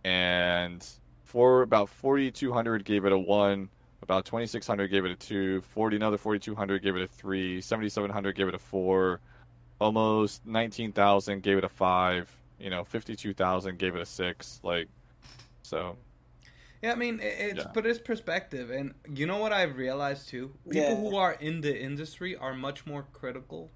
[0.04, 0.86] and
[1.24, 3.68] for about 4,200 gave it a one,
[4.00, 8.46] about 2,600 gave it a two, 40 another 4,200 gave it a three, 7,700 gave
[8.46, 9.18] it a four,
[9.80, 12.30] almost 19,000 gave it a five,
[12.60, 14.60] you know, 52,000 gave it a six.
[14.62, 14.86] Like,
[15.64, 15.96] so
[16.82, 17.70] Yeah, I mean, it's Yeah.
[17.72, 20.54] but it's perspective, and you know what I've realized too.
[20.68, 20.96] People Yeah.
[20.96, 23.70] who are in the industry are much more critical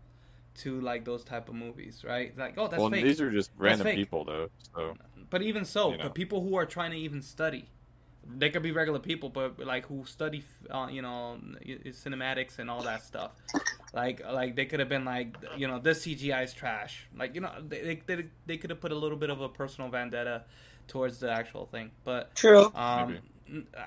[0.57, 2.37] to like those type of movies, right?
[2.37, 3.05] Like, oh, that's well, fake.
[3.05, 4.51] these are just random people, though.
[4.75, 4.97] So
[5.31, 6.05] But even so, you know.
[6.05, 7.69] but people who are trying to even study,
[8.29, 12.59] they could be regular people, but like who study, uh, you know, i- i- cinematics
[12.59, 13.33] and all that stuff.
[13.93, 17.07] Like, like they could have been like, you know, this CGI is trash.
[17.17, 19.91] Like, you know, they they, they could have put a little bit of a personal
[19.91, 20.45] vendetta
[20.89, 22.34] towards the actual thing, but.
[22.34, 22.72] True.
[22.74, 23.18] Um,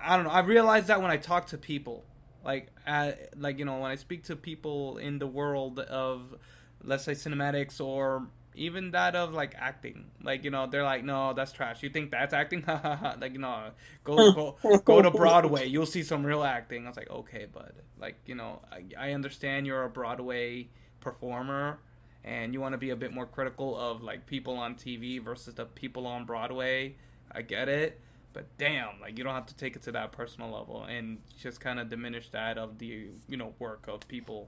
[0.02, 0.32] I don't know.
[0.32, 2.06] I realized that when I talk to people,
[2.44, 6.36] like, uh, like you know, when I speak to people in the world of,
[6.84, 11.34] let's say, cinematics or even that of like acting, like you know, they're like, no,
[11.34, 11.84] that's trash.
[11.84, 12.64] You think that's acting?
[13.22, 13.72] like, you know,
[14.04, 15.68] go go go to Broadway.
[15.68, 16.86] You'll see some real acting.
[16.86, 17.74] I was like, okay, bud.
[18.00, 20.70] Like, you know, I, I understand you're a Broadway
[21.02, 21.80] performer.
[22.24, 25.56] And you want to be a bit more critical of like people on TV versus
[25.56, 26.96] the people on Broadway.
[27.32, 28.00] I get it
[28.32, 31.60] but damn like you don't have to take it to that personal level and just
[31.60, 34.48] kind of diminish that of the you know work of people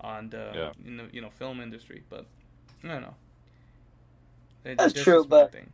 [0.00, 0.72] on the Yeah.
[0.84, 2.26] in the you know film industry but
[2.82, 3.14] i don't know
[4.64, 5.70] It- That's true, is but- thing.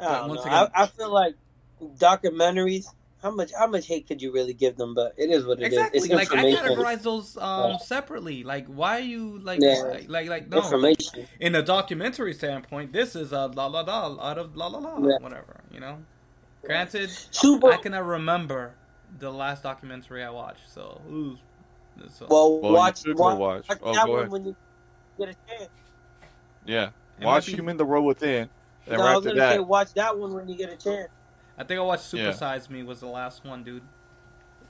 [0.00, 0.50] I, don't once know.
[0.50, 1.34] again- I, I feel like
[1.80, 2.86] documentaries.
[3.24, 3.52] How much?
[3.58, 4.92] How much hate could you really give them?
[4.94, 5.78] But it is what it is.
[5.78, 7.76] exactly It's like i categorize those um Yeah.
[7.78, 9.80] separately like why are you like Yeah.
[9.82, 11.26] like like, like no information.
[11.40, 14.98] in a documentary standpoint this is a la la la out of la la la
[15.08, 15.16] Yeah.
[15.20, 16.04] whatever you know
[16.66, 17.72] granted Super.
[17.72, 18.74] i cannot remember
[19.18, 21.38] the last documentary i watched so ooh,
[22.10, 23.68] so well, Well, watch, you should go watch, watch.
[23.70, 24.56] watch Oh, that one when you
[25.18, 25.70] get a chance.
[26.66, 28.50] yeah, It watch might Human the World Within,
[28.86, 31.08] and No, right I was gonna say watch that one when you get a chance.
[31.58, 32.32] I think I watched Super Yeah.
[32.32, 33.82] Size Me was the last one, dude.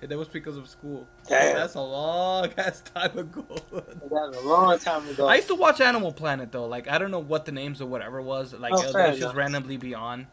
[0.02, 1.06] And That was because of school.
[1.26, 1.56] Damn.
[1.56, 3.44] That's a long ass time ago.
[3.72, 5.26] That was a long time ago.
[5.26, 6.66] I used to watch Animal Planet though.
[6.66, 8.52] Like I don't know what the names or whatever was.
[8.52, 9.36] Like Oh, it, was- fair it was just enough.
[9.36, 10.26] randomly beyond.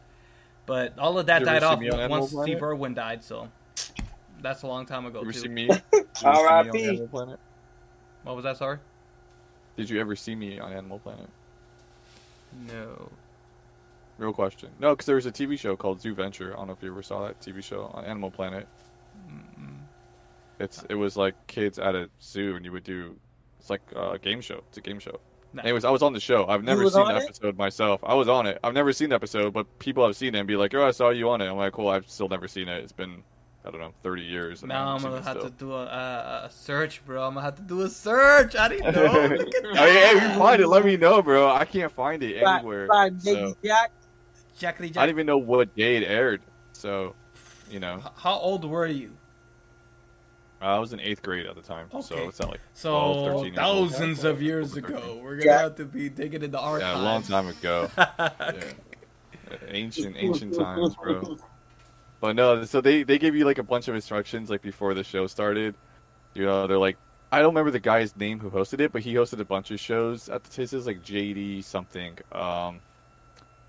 [0.66, 2.48] But all of that You died off me on once Planet?
[2.52, 3.24] Steve Irwin died.
[3.24, 3.48] So
[4.42, 5.38] that's a long time ago you ever too.
[5.40, 5.66] see me?
[5.68, 7.06] Did you ever see me R.I.P..
[7.10, 7.38] Planet?
[8.24, 8.56] What was that?
[8.58, 8.78] Sorry.
[9.76, 11.28] Did you ever see me on Animal Planet?
[12.68, 13.10] No.
[14.22, 14.70] Real question.
[14.78, 16.52] No, because there was a TV show called Zoo Venture.
[16.52, 18.68] I don't know if you ever saw that TV show on Animal Planet.
[19.28, 19.78] Mm-mm.
[20.60, 23.16] It's it was like kids at a zoo, and you would do.
[23.58, 24.62] It's like a game show.
[24.68, 25.18] It's a game show.
[25.54, 25.62] Nah.
[25.62, 26.46] Anyways, I was on the show.
[26.46, 27.24] I've never seen on the it?
[27.24, 28.00] episode myself.
[28.04, 28.60] I was on it.
[28.62, 30.92] I've never seen the episode, but people have seen it and be like, "Oh, I
[30.92, 32.80] saw you on it." I'm like, "Cool." I've still never seen it.
[32.82, 33.24] It's been,
[33.64, 34.62] I don't know, 30 years.
[34.62, 37.26] and Now I'm gonna seen it have to do a, a, a search, bro.
[37.26, 38.54] I'm gonna have to do a search.
[38.54, 39.02] I didn't know.
[39.36, 41.50] Look at I mean, hey, if you find it, let me know, bro.
[41.50, 42.86] I can't find it anywhere.
[42.86, 43.90] find so- Jack.
[44.58, 44.94] Jackety I Jack.
[44.94, 46.42] didn't even know what day it aired.
[46.72, 47.14] So,
[47.70, 49.12] you know, How old were you?
[50.60, 51.88] I was in eighth grade at the time.
[52.02, 52.26] So Okay.
[52.26, 53.90] it's not like So 12, 13 years old.
[53.90, 55.62] thousands of years ago, we're gonna Yeah.
[55.62, 56.82] have to be digging in the archives.
[56.94, 57.90] yeah, a long time ago.
[57.98, 59.58] Yeah.
[59.68, 61.36] Ancient, ancient times, bro.
[62.20, 65.04] But no, so they they give you like a bunch of instructions like before the
[65.04, 65.74] show started.
[66.34, 66.96] You know, they're like,
[67.30, 69.78] I don't remember the guy's name who hosted it, but he hosted a bunch of
[69.80, 72.16] shows at the Tastes like JD something.
[72.30, 72.80] Um,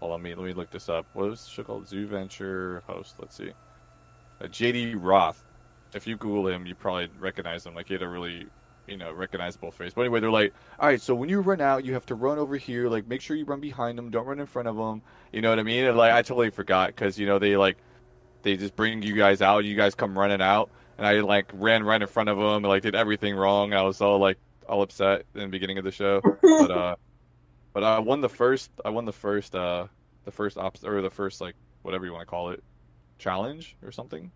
[0.04, 1.06] hold on, let me let me look this up.
[1.14, 1.88] What was the show called?
[1.88, 3.16] Zoo Venture host.
[3.20, 3.52] Let's see.
[4.42, 5.42] Uh, JD Roth.
[5.94, 7.74] If you Google him, you probably recognize him.
[7.74, 8.48] Like he had a really,
[8.86, 9.94] you know, recognizable face.
[9.94, 12.38] But anyway, they're like, all right, so when you run out, you have to run
[12.38, 12.90] over here.
[12.90, 14.10] Like, make sure you run behind them.
[14.10, 15.02] Don't run in front of them.
[15.32, 15.86] You know what I mean?
[15.86, 17.78] And like, I totally forgot because you know they like
[18.42, 19.64] they just bring you guys out.
[19.64, 22.66] You guys come running out, and I like ran right in front of them and
[22.66, 23.74] like did everything wrong.
[23.74, 24.38] I was all like
[24.68, 26.96] all upset in the beginning of the show, but uh,
[27.74, 28.72] but I won the first.
[28.86, 29.88] I won the first uh
[30.26, 32.64] the first ops or the first like whatever you want to call it
[33.18, 34.32] challenge or something.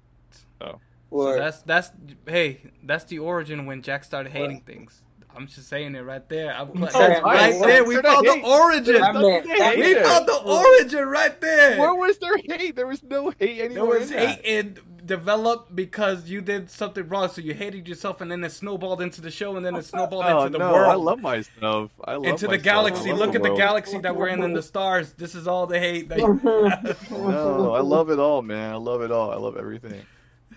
[0.60, 0.80] So
[1.10, 1.40] Word.
[1.40, 1.92] that's that's
[2.28, 5.02] hey, that's the origin when Jack started hating things.
[5.36, 6.52] I'm just saying it right there.
[6.52, 7.60] I'm Oh, that's right nice.
[7.62, 7.84] there.
[7.86, 8.46] We They're found the hating.
[8.50, 8.94] origin.
[8.96, 11.78] That man- that We found the origin right there.
[11.80, 12.76] Where was there hate?
[12.76, 14.00] There was no hate There anywhere.
[14.00, 14.42] was in that.
[14.42, 14.78] hate in
[15.08, 19.22] developed because you did something wrong, so you hated yourself, and then it snowballed into
[19.22, 20.92] the show, and then it snowballed Oh into the no, world.
[20.92, 21.92] I love myself.
[22.04, 22.62] I love into the myself.
[22.62, 23.10] I galaxy.
[23.12, 25.14] love Look at the galaxy that we're in and the stars.
[25.14, 26.40] This is all the hate that you
[27.18, 28.72] No, I love it all, man.
[28.74, 29.32] I love it all.
[29.32, 30.02] I love everything.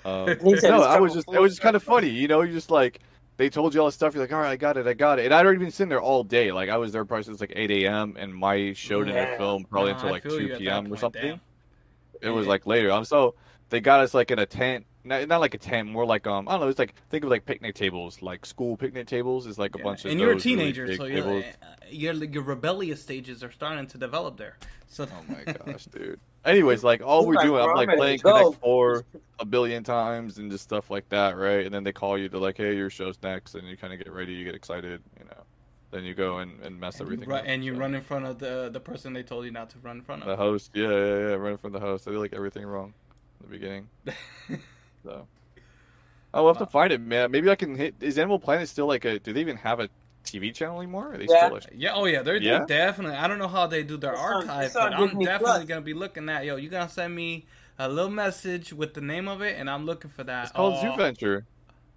[0.05, 0.27] Um,
[0.63, 2.41] no, I was just it was just kind of funny, you know.
[2.43, 3.01] You just like
[3.37, 4.15] they told you all this stuff.
[4.15, 5.27] You're like, all right, I got it, I got it.
[5.27, 6.53] And I'd already been sitting there all day.
[6.53, 8.17] Like I was there probably since like 8 a.m.
[8.19, 9.37] and my show didn't Yeah.
[9.39, 10.93] film probably Nah, until like 2 you at that p.m.
[10.93, 11.23] or something.
[11.23, 11.41] damn.
[12.23, 12.93] It was like later.
[12.93, 13.35] I'm so
[13.71, 14.87] they got us like in a tent.
[15.03, 16.69] Not, not like a tent, more like um I don't know.
[16.69, 19.47] It's like think of like picnic tables, like school picnic tables.
[19.47, 19.85] Is like a Yeah.
[19.85, 21.45] bunch of and you're a those really teenager, so you're, tables.
[21.63, 24.59] uh, your your rebellious stages are starting to develop there.
[24.89, 26.21] So Oh my gosh, dude.
[26.45, 28.25] Anyways, like all we're doing, I'm like playing to.
[28.25, 29.05] Connect Four
[29.39, 31.65] a billion times and just stuff like that, right?
[31.65, 33.99] And then they call you, they're like, "Hey, your show's next," and you kind of
[33.99, 35.45] get ready, you get excited, you know.
[35.93, 37.45] Then you go and, and mess and you, everything run, up.
[37.47, 37.81] and you so.
[37.81, 40.23] run in front of the the person they told you not to run in front
[40.23, 40.29] of.
[40.29, 42.05] the host, yeah, yeah, yeah, running from the host.
[42.05, 42.93] They did like everything wrong
[43.41, 43.89] in the beginning.
[45.03, 45.27] So
[46.35, 47.31] I'll have to find it, man.
[47.31, 47.95] Maybe I can hit.
[48.01, 49.19] Is Animal Planet still like a?
[49.19, 49.89] Do they even have a
[50.27, 51.15] TV channel anymore?
[51.15, 51.47] Are they Yeah.
[51.47, 51.57] still?
[51.57, 52.59] A, yeah, oh yeah, they're, Yeah?
[52.59, 53.17] they're definitely.
[53.17, 55.65] I don't know how they do their It's archive, it's on but I'm definitely Plus.
[55.65, 56.45] gonna be looking at.
[56.45, 57.47] Yo, you gonna send me
[57.79, 60.43] a little message with the name of it, and I'm looking for that.
[60.45, 61.47] it's called Oh, Zoo Venture.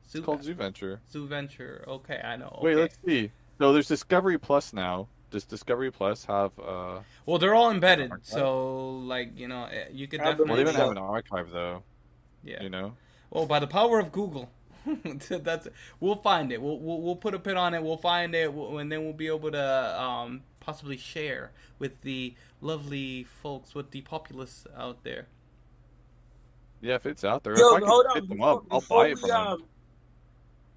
[0.10, 1.02] Zoo, It's called Zoo Venture.
[1.12, 1.84] Zoo Venture.
[1.86, 2.58] Okay, I know.
[2.62, 3.32] Wait, let's see.
[3.60, 5.10] So there's Discovery Plus now.
[5.34, 7.00] Does Discovery Plus have uh?
[7.26, 10.74] Well, they're all embedded, so like you know, eh, you could Have them Well, definitely.
[10.74, 11.82] they don't have an archive though.
[12.44, 12.62] yeah.
[12.62, 12.94] You know.
[13.32, 14.52] Well, by the power of Google,
[15.30, 15.68] that's
[16.00, 16.62] we'll find it.
[16.62, 17.82] We'll, we'll we'll put a pin on it.
[17.82, 22.36] We'll find it, we'll- and then we'll be able to um, possibly share with the
[22.62, 25.26] lovely folks, with the populace out there.
[26.80, 28.16] Yeah, if it's out there, Yo, if I can hold on.
[28.16, 29.48] hit them Before, up, I'll before buy it we, from them.
[29.48, 29.64] um,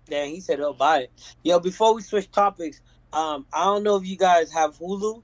[0.08, 1.34] Damn, he said he'll buy it.
[1.42, 2.80] Yo, before we switch topics,
[3.16, 5.22] um, I don't know if you guys have Hulu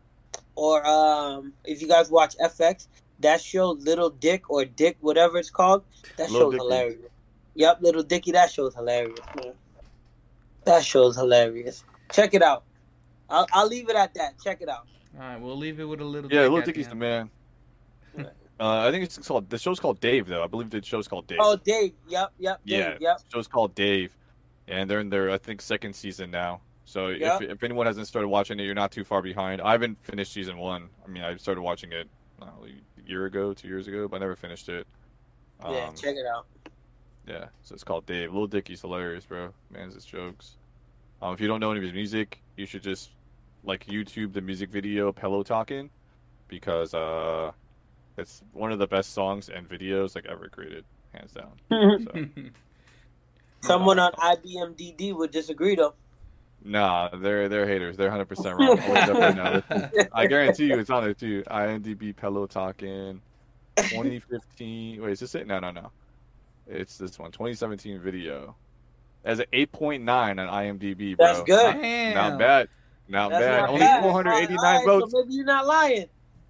[0.55, 2.87] or um, if you guys watch FX.
[3.21, 5.85] That show, Little Dick or Dick, whatever it's called,
[6.17, 6.65] that Lil show's Dicky.
[6.65, 6.99] hilarious.
[7.55, 9.53] Yep, Little Dicky, that show's hilarious, man.
[10.65, 11.85] That show's hilarious.
[12.13, 12.65] Check it out.
[13.31, 14.41] I'll, I'll leave it at that.
[14.43, 14.87] Check it out.
[15.15, 16.33] All right, we'll leave it with a little.
[16.33, 17.31] Yeah, dick Little at the Dicky's the man.
[18.61, 19.51] Uh, I think it's called.
[19.51, 20.45] The show's called Dave, though.
[20.45, 21.39] I believe the show's called Dave.
[21.41, 21.95] Oh, Dave.
[22.09, 22.79] Yep, yep, Dave.
[22.79, 23.19] yeah, Yep.
[23.19, 24.17] the show's called Dave,
[24.69, 26.61] and they're in their I think second season now.
[26.93, 27.37] So Yeah.
[27.37, 29.63] if if anyone hasn't started watching it, you're not too far behind.
[29.63, 30.91] I haven't finished season one.
[31.03, 32.07] I mean, I started watching it
[32.41, 34.87] I don't know, a year ago, two years ago, but I never finished it.
[35.63, 36.45] Yeah, Um, check it out.
[37.27, 38.31] Yeah, so it's called Dave.
[38.33, 39.55] Little Dicky's hilarious, bro.
[39.71, 40.57] Man's his jokes.
[41.23, 43.11] Um, if you don't know any of his music, you should just
[43.65, 45.89] like YouTube the music video "Pillow Talking"
[46.49, 47.53] because uh,
[48.19, 50.85] it's one of the best songs and videos like ever created,
[51.15, 51.53] hands down.
[53.63, 55.95] So, Someone on IBMDD would disagree, though.
[56.65, 57.97] Nah, they're they're haters.
[57.97, 58.79] They're hundred percent wrong.
[58.81, 60.09] I'll look it up right now.
[60.13, 61.43] I guarantee you, it's on there too.
[61.49, 63.21] IMDb "Pillow Talking"
[63.77, 65.03] 2015.
[65.03, 65.47] Wait, is this it?
[65.47, 65.91] No, no, no.
[66.67, 68.55] It's this one, 2017 video.
[69.25, 71.27] As an 8.9 on IMDb, bro.
[71.27, 71.75] That's good.
[71.81, 72.15] Damn.
[72.15, 72.69] Not bad.
[73.09, 73.61] Not That's bad.
[73.61, 74.03] not Only bad.
[74.03, 75.13] 489 All right, votes.
[75.13, 76.07] So maybe you're not lying.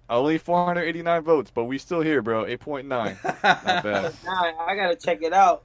[0.09, 2.45] Only 489 votes, but we still here, bro.
[2.45, 2.85] 8.9.
[2.87, 4.13] Not bad.
[4.25, 5.63] Nah, I gotta check it out.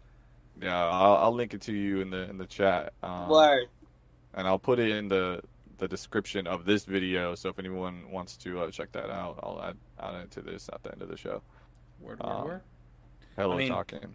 [0.63, 2.93] Yeah, I'll, I'll link it to you in the in the chat.
[3.03, 3.67] Um, Word.
[4.39, 5.43] And I'll put it in the
[5.79, 7.35] the description of this video.
[7.35, 10.71] So if anyone wants to uh, check that out, I'll add add it to this
[10.73, 11.43] at the end of the show.
[12.01, 12.61] Word, word, Um, word.
[13.37, 14.15] Hello, I mean, talking.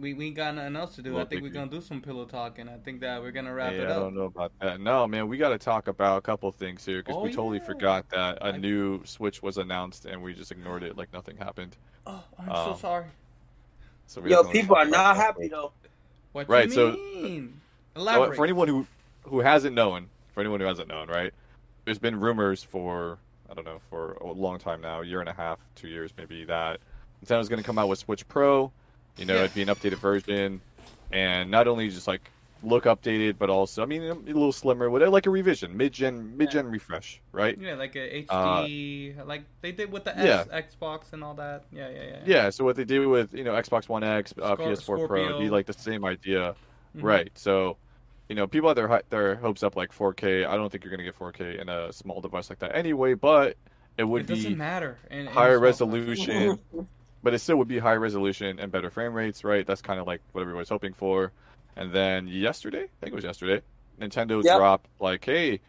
[0.00, 1.12] We we got nothing else to do.
[1.14, 2.68] Well, I think we're gonna do some pillow talking.
[2.68, 3.96] I think that we're gonna wrap yeah, it up.
[3.96, 4.80] I don't know about that.
[4.80, 7.58] No, man, we got to talk about a couple things here because Oh, we totally
[7.58, 7.64] yeah.
[7.66, 11.36] forgot that a I- new Switch was announced and we just ignored it like nothing
[11.36, 11.76] happened.
[12.06, 13.06] Oh, I'm Um, so sorry.
[14.06, 15.72] So we Yo, people are not happy though.
[16.32, 17.60] What right, you so- mean?
[17.94, 18.36] So, Elaborate.
[18.36, 18.86] for anyone who
[19.28, 21.32] who hasn't known, for anyone who hasn't known, right?
[21.84, 23.18] There's been rumors for
[23.50, 26.12] I don't know for a long time now, a year and a half, two years
[26.18, 26.80] maybe, that
[27.24, 28.70] Nintendo's going to come out with Switch Pro.
[29.16, 29.40] You know, Yeah.
[29.44, 30.60] it'd be an updated version,
[31.12, 32.30] and not only just like
[32.62, 36.36] look updated, but also I mean a little slimmer, whatever, like a revision, mid gen,
[36.36, 37.56] mid gen refresh, right?
[37.58, 40.44] yeah, like a Uh, HD, like they did with the yeah.
[40.52, 41.64] S, Xbox and all that.
[41.72, 42.18] Yeah, yeah, yeah.
[42.26, 42.50] Yeah.
[42.50, 45.38] So what they do with you know Xbox One X, uh, Scor- PS4 Pro, it'd
[45.38, 46.54] be like the same idea.
[46.96, 47.02] Mhm.
[47.02, 47.30] Right.
[47.34, 47.76] So,
[48.28, 50.46] you know, people have their their hopes up like 4K.
[50.46, 53.56] I don't think you're gonna get 4K in a small device like that anyway, but
[53.96, 54.98] it would It doesn't be matter.
[55.10, 56.58] In, in higher small resolution,
[57.22, 59.66] but it still would be high resolution and better frame rates, right?
[59.66, 61.32] That's kind of like what everybody's hoping for.
[61.76, 63.62] And then yesterday, I think it was yesterday,
[64.00, 64.56] Nintendo Yep.
[64.58, 65.60] dropped like, "Hey,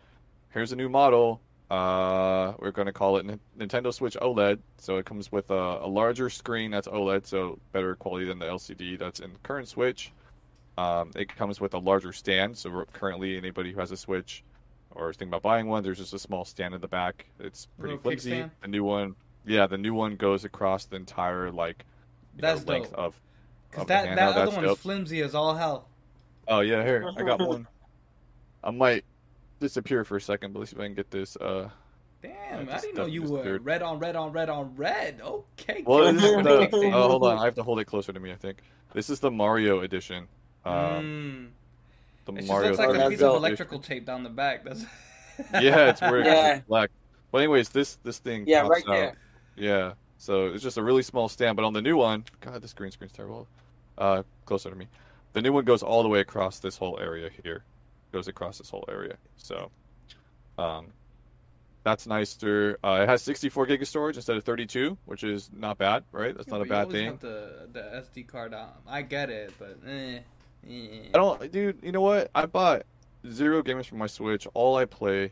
[0.49, 1.41] here's a new model.
[1.71, 4.59] Uh, we're gonna call it N- Nintendo Switch OLED.
[4.79, 8.47] So it comes with a, a larger screen that's OLED, so better quality than the
[8.47, 10.11] LCD that's in the current Switch.
[10.79, 12.57] Um, it comes with a larger stand.
[12.57, 14.43] So currently, anybody who has a Switch
[14.91, 17.25] or is thinking about buying one, there's just a small stand in the back.
[17.39, 18.31] It's pretty flimsy.
[18.31, 18.51] kickstand?
[18.61, 19.15] The new one,
[19.45, 21.85] yeah, the new one goes across the entire like
[22.35, 22.99] you know, That's length dope.
[22.99, 23.21] of.
[23.69, 24.77] Because that, that other That's one's dope.
[24.79, 25.87] flimsy as all hell.
[26.47, 27.67] Oh yeah, here I got one.
[28.63, 29.05] I might
[29.59, 31.35] disappear for a second, but let's see if I can get this.
[31.35, 31.69] Uh,
[32.21, 33.65] Damn, I I, didn't know you this were third.
[33.65, 35.21] red on red on red on red.
[35.21, 35.83] Okay.
[35.85, 36.13] well, cool.
[36.13, 36.67] this the.
[36.67, 36.93] kickstand.
[36.95, 38.31] Oh, hold on, I have to hold it closer to me.
[38.31, 38.61] I think
[38.93, 40.27] this is the Mario edition.
[40.69, 41.49] Um, Mm.
[42.25, 42.67] the It just Mario.
[42.69, 44.63] looks like a piece of electrical tape down the back.
[44.63, 44.85] That's
[45.53, 46.25] yeah, it's weird.
[46.25, 46.55] Yeah.
[46.57, 46.91] It's black.
[47.31, 48.43] But anyways, this this thing.
[48.47, 48.91] Yeah, pops right out.
[48.91, 49.17] there.
[49.55, 49.93] Yeah.
[50.17, 52.91] So it's just a really small stand, but on the new one, God, this green
[52.91, 53.47] screen's terrible.
[53.97, 54.87] Uh, closer to me.
[55.33, 57.63] The new one goes all the way across this whole area here.
[58.11, 59.15] Goes across this whole area.
[59.37, 59.69] So,
[60.57, 60.87] um,
[61.83, 62.77] that's nicer.
[62.83, 66.35] Uh, it has 64 gig of storage instead of 32, which is not bad, right?
[66.35, 67.17] That's not a bad thing.
[67.21, 68.69] the the SD card on.
[68.87, 70.19] I get it, but eh.
[70.67, 71.79] I don't, dude.
[71.83, 72.29] You know what?
[72.35, 72.83] I bought
[73.29, 74.47] zero games for my Switch.
[74.53, 75.31] All I play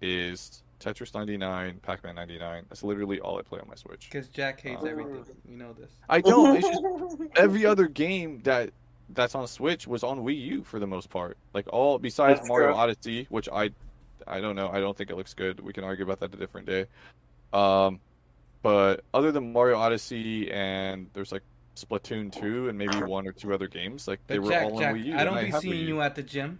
[0.00, 2.64] is Tetris 99, Pac-Man 99.
[2.68, 4.08] That's literally all I play on my Switch.
[4.10, 5.24] Because Jack hates Um, everything.
[5.48, 5.90] You know this.
[6.08, 6.56] I don't.
[6.56, 6.82] It's just
[7.36, 8.70] every other game that
[9.10, 11.36] that's on Switch was on Wii U for the most part.
[11.52, 12.76] Like all besides That's Mario true.
[12.76, 13.70] Odyssey, which I
[14.26, 14.68] I don't know.
[14.70, 15.60] I don't think it looks good.
[15.60, 16.86] We can argue about that a different day.
[17.52, 17.98] Um,
[18.62, 21.42] but other than Mario Odyssey and there's like
[21.76, 24.74] Splatoon 2 and maybe one or two other games, like they But were Jack, all
[24.74, 25.16] on Jack, Wii U.
[25.16, 26.58] I don't and be have seeing you at the gym.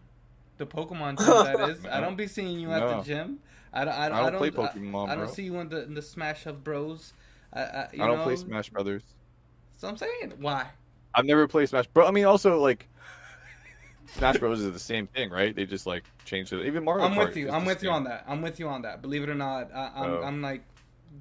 [0.58, 1.86] The Pokemon gym, that is.
[1.86, 2.98] I don't be seeing you at No.
[2.98, 3.38] the gym.
[3.72, 3.94] I don't.
[3.94, 6.02] I don't, I don't play Pokemon, I, I don't see you in the in the
[6.02, 7.12] Smash of Bros.
[7.52, 9.02] I, I, you I don't know, play Smash Brothers.
[9.76, 10.66] So I'm saying, why?
[11.14, 12.06] I've never played Smash Bro.
[12.06, 12.86] I mean, also like
[14.06, 15.54] Smash Bros is the same thing, right?
[15.54, 16.66] They just like changed it.
[16.66, 17.50] Even Mario I'm Kart with you.
[17.50, 18.24] I'm the with you on that.
[18.26, 19.02] I'm with you on that.
[19.02, 20.22] Believe it or not, I, I'm, Oh.
[20.22, 20.62] I'm like,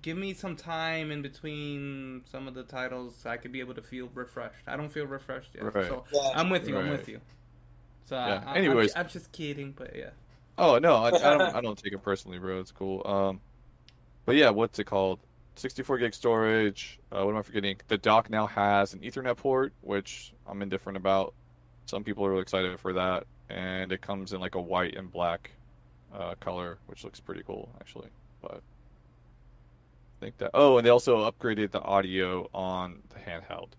[0.02, 3.74] give me some time in between some of the titles so I could be able
[3.76, 4.64] to feel refreshed.
[4.68, 5.74] I don't feel refreshed yet.
[5.74, 5.88] Right.
[5.88, 6.32] So Yeah.
[6.36, 6.78] I'm with you.
[6.78, 7.20] I'm with you.
[8.06, 8.44] So Yeah.
[8.46, 8.94] I, I, Anyways.
[8.96, 10.12] I'm, I'm just kidding, but yeah.
[10.58, 11.56] Oh no, I, I don't.
[11.56, 12.60] I don't take it personally, bro.
[12.60, 13.02] It's cool.
[13.06, 13.40] Um,
[14.26, 15.20] but yeah, what's it called?
[15.56, 17.00] 64 gig storage.
[17.12, 17.78] Uh, what am I forgetting?
[17.88, 21.34] The dock now has an Ethernet port, which I'm indifferent about.
[21.86, 25.12] Some people are really excited for that, and it comes in like a white and
[25.12, 25.52] black
[26.14, 28.10] uh, color, which looks pretty cool actually.
[28.42, 28.79] But I
[30.30, 30.52] think that.
[30.54, 33.70] Oh, and they also upgraded the audio on the handheld.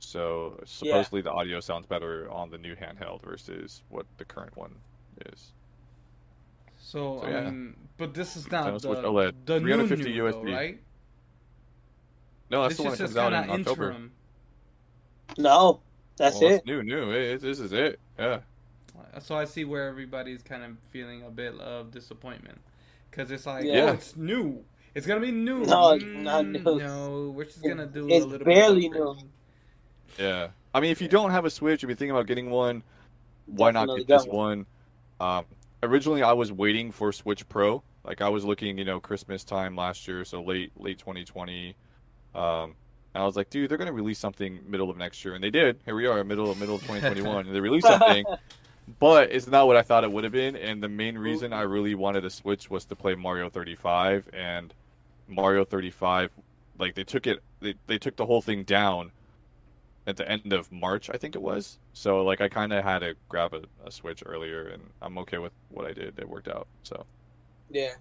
[0.00, 4.74] So supposedly the audio sounds better on the new handheld versus what the current one
[5.26, 5.52] is.
[6.78, 7.50] So, So, I yeah.
[7.50, 10.54] mean, but this is not Nintendo the, Switch OLED, the new 350 new, though, USD.
[10.54, 10.78] right?
[12.50, 13.96] No, that's this the one is that comes out in of October.
[15.36, 15.80] No,
[16.16, 16.54] that's Well, it.
[16.54, 17.10] it's new, new.
[17.10, 18.00] It, this is it.
[18.18, 18.40] Yeah.
[19.20, 22.60] So I see where everybody's kind of feeling a bit of disappointment
[23.10, 23.84] because it's like, Yeah.
[23.90, 24.64] oh, it's new.
[24.98, 25.60] It's gonna be new.
[25.60, 26.58] No, it's Mm, not new.
[26.60, 29.00] No, we're just gonna do It's a little barely bit.
[29.00, 29.28] of new.
[30.18, 30.48] Yeah.
[30.74, 31.12] I mean, if you Yeah.
[31.12, 32.82] don't have a Switch, if you're thinking about getting one,
[33.46, 34.66] why not get this get one?
[35.20, 35.44] Um,
[35.84, 37.84] originally, I was waiting for Switch Pro.
[38.02, 41.76] Like I was looking, you know, Christmas time last year, so late late 2020.
[42.34, 42.74] Um,
[43.14, 45.50] and I was like, dude, they're gonna release something middle of next year, and they
[45.50, 45.78] did.
[45.84, 48.24] Here we are, middle of middle of 2021, and they released something.
[48.98, 51.60] But it's not what I thought it would have been, and the main reason I
[51.62, 54.74] really wanted a Switch was to play Mario 35, and
[55.28, 56.32] Mario 35,
[56.78, 59.12] like they took it, they, they took the whole thing down
[60.06, 61.78] at the end of March, I think it was.
[61.92, 65.38] So like I kind of had to grab a, a Switch earlier, and I'm okay
[65.38, 66.18] with what I did.
[66.18, 66.66] It worked out.
[66.82, 67.04] So
[67.70, 67.92] Yeah.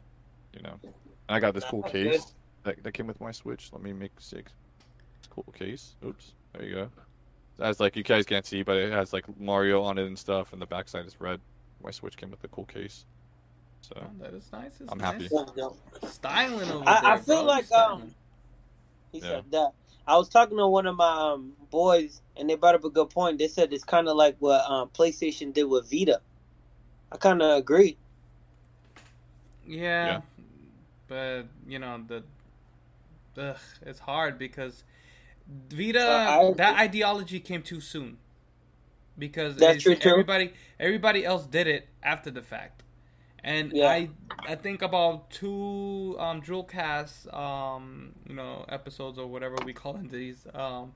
[0.54, 0.94] you know, and
[1.28, 3.70] I got this cool That's case that, that came with my Switch.
[3.74, 4.54] Let me make six.
[5.30, 5.96] Cool case.
[6.06, 6.34] Oops.
[6.54, 6.90] There you go.
[7.60, 10.54] Has like you guys can't see, but it has like Mario on it and stuff,
[10.54, 11.42] and the backside is red.
[11.84, 13.06] My Switch came with a cool case.
[13.82, 14.80] So Oh, that is nice.
[14.82, 15.30] It's I'm nice.
[15.30, 15.30] happy.
[16.08, 17.12] Styling over I- there.
[17.12, 17.46] I feel bro.
[17.46, 18.02] like, Styling.
[18.04, 18.16] um,
[19.12, 19.28] He Yeah.
[19.28, 19.72] said that.
[20.06, 23.10] I was talking to one of my um, boys, and they brought up a good
[23.10, 23.38] point.
[23.40, 26.22] They said it's kind of like what um, PlayStation did with Vita.
[27.12, 27.98] I kind of agree.
[29.66, 30.22] Yeah, Yeah.
[31.08, 32.24] but you know the,
[33.42, 34.84] ugh, it's hard because
[35.70, 38.18] Vita Uh, I- that ideology came too soon.
[39.20, 40.10] Because That's true, too.
[40.10, 42.84] everybody everybody else did it after the fact,
[43.44, 43.84] and Yeah.
[43.84, 44.10] I
[44.46, 50.10] I think about two um Drillcast um you know episodes or whatever we call them
[50.10, 50.94] these um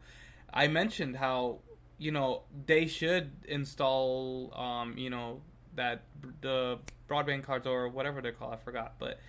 [0.54, 1.60] I mentioned how
[1.98, 5.42] you know they should install um you know
[5.76, 6.04] that
[6.42, 6.80] the
[7.10, 9.20] broadband cards or whatever they're called I forgot but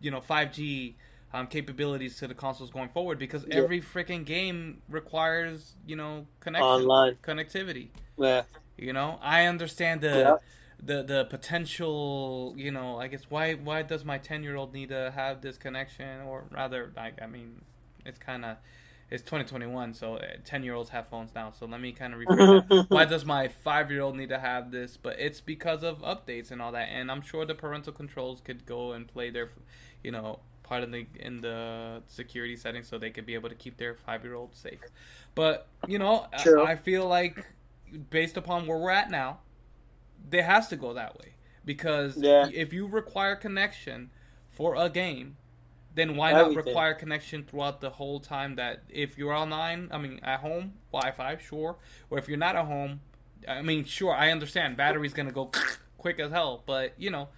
[0.00, 0.96] you know 5G
[1.32, 3.66] um, capabilities to the consoles going forward because Yeah.
[3.66, 7.18] every freaking game requires you know connection Online.
[7.22, 7.88] connectivity
[8.18, 8.44] Yeah.
[8.76, 10.38] you know I understand the Yeah.
[10.82, 14.90] The the potential you know I guess why why does my 10 year old need
[14.90, 16.20] to have this connection?
[16.22, 17.62] Or rather like I mean
[18.04, 18.56] it's kind of
[19.10, 22.20] it's 2021 so eh, 10 year olds have phones now so let me kind of
[22.20, 22.86] rephrase that.
[22.90, 24.96] Why does my five year old need to have this?
[24.96, 28.66] But it's because of updates and all that and i'm sure the parental controls could
[28.66, 29.48] go and play their
[30.04, 33.54] you know part of the in the security setting so they could be able to
[33.54, 34.80] keep their five year old safe.
[35.34, 37.44] But you know I- I, feel like
[38.10, 39.38] based upon where we're at now
[40.30, 41.34] there has to go that way.
[41.64, 42.48] Because Yeah.
[42.52, 44.10] if you require connection
[44.50, 45.36] for a game
[45.94, 50.20] then why not require connection throughout the whole time that if you're online i mean
[50.22, 51.76] at home wi-fi sure.
[52.08, 53.00] Or if you're not at home
[53.48, 54.76] i mean sure i understand.
[54.76, 55.50] Battery's gonna go
[55.98, 56.62] quick as hell.
[56.66, 57.28] But you know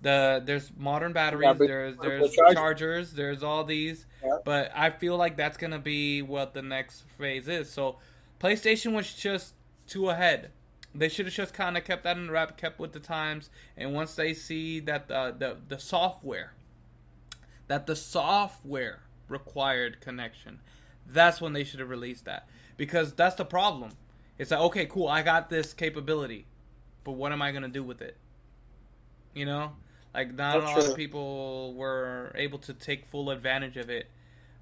[0.00, 4.06] the there's modern batteries Yeah, there's there's charge- chargers there's all these.
[4.24, 4.38] Yeah.
[4.44, 7.68] but i feel like that's gonna be what the next phase is.
[7.70, 7.98] So
[8.40, 9.54] playstation was just
[9.86, 10.50] too ahead
[10.98, 13.50] they should have just kind of kept that in the wrap kept with the times
[13.76, 16.54] and once they see that the the, the software
[17.68, 20.60] that the software required connection
[21.08, 22.46] that's when they should have released that.
[22.76, 23.92] Because that's the problem.
[24.36, 26.46] It's like okay cool i got this capability
[27.02, 28.16] but what am i going to do with it?
[29.34, 29.72] You know?
[30.14, 34.08] Like not a lot of people were able to take full advantage of it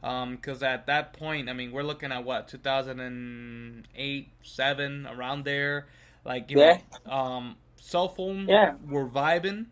[0.02, 5.86] um, because at that point i mean we're looking at what 2008 7 around there
[6.26, 6.58] like you Yeah.
[6.58, 8.74] know um cell phones Yeah.
[8.88, 9.66] were vibing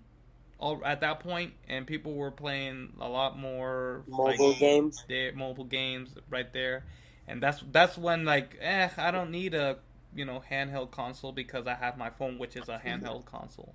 [0.58, 5.04] all at that point and people were playing a lot more like, Mobile games.
[5.08, 6.84] their mobile games right there
[7.28, 9.78] and that's that's when like eh i don't need a
[10.14, 13.74] you know handheld console because i have my phone which is a handheld console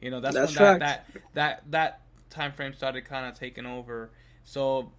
[0.00, 2.00] you know that's, That's when that, that that that
[2.30, 4.10] time frame started kind of taking over
[4.44, 4.92] so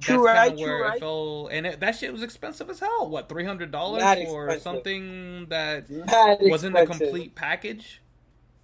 [0.00, 1.00] True that's right, true right.
[1.00, 4.62] fell and it, that shit was expensive as hell what $300 Mad for expensive.
[4.62, 8.00] something that Mad wasn't a complete package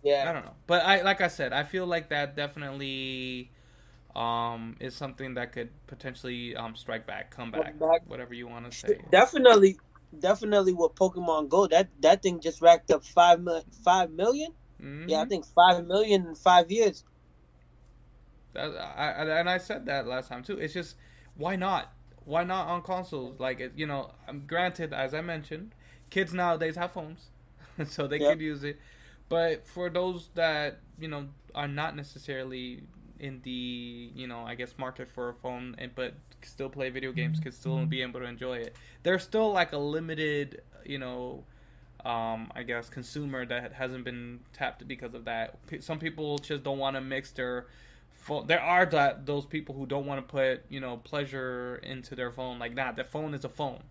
[0.03, 3.51] Yeah, I don't know, but I like I said, I feel like that definitely
[4.14, 8.03] um, is something that could potentially um, strike back, come back, back.
[8.07, 9.01] whatever you want to say.
[9.11, 9.76] Definitely,
[10.20, 13.41] definitely with Pokemon Go, that that thing just racked up five
[13.82, 14.53] five million.
[14.80, 15.09] Mhm.
[15.09, 17.03] Yeah, I think five million in five years.
[18.53, 20.59] That- I- and I said that last time too.
[20.59, 20.97] It's just
[21.37, 21.93] why not?
[22.24, 23.39] Why not on consoles?
[23.41, 25.72] Like you know, um, granted, as I mentioned,
[26.11, 27.28] kids nowadays have phones,
[27.87, 28.20] so they Yep.
[28.20, 28.78] could use it.
[29.28, 32.82] But for those that you know are not necessarily
[33.18, 37.12] in the you know I guess market for a phone, and but still play video
[37.12, 38.76] games, could still be able to enjoy it.
[39.03, 41.45] There's still like a limited, you know,
[42.05, 45.64] um, I guess consumer that hasn't been tapped because of that.
[45.66, 47.66] P- Some people just don't want to mix their
[48.25, 48.47] phone.
[48.47, 52.31] There are that those people who don't want to put you know pleasure into their
[52.33, 52.59] phone.
[52.59, 53.83] Like, nah, the phone is a phone.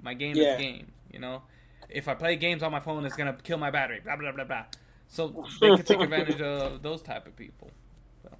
[0.00, 0.54] My game Yeah.
[0.54, 0.92] is game.
[1.12, 1.42] You know,
[1.88, 4.00] if I play games on my phone, it's gonna kill my battery.
[4.04, 4.64] Blah blah blah blah.
[5.08, 7.70] So they can take advantage of those type of people.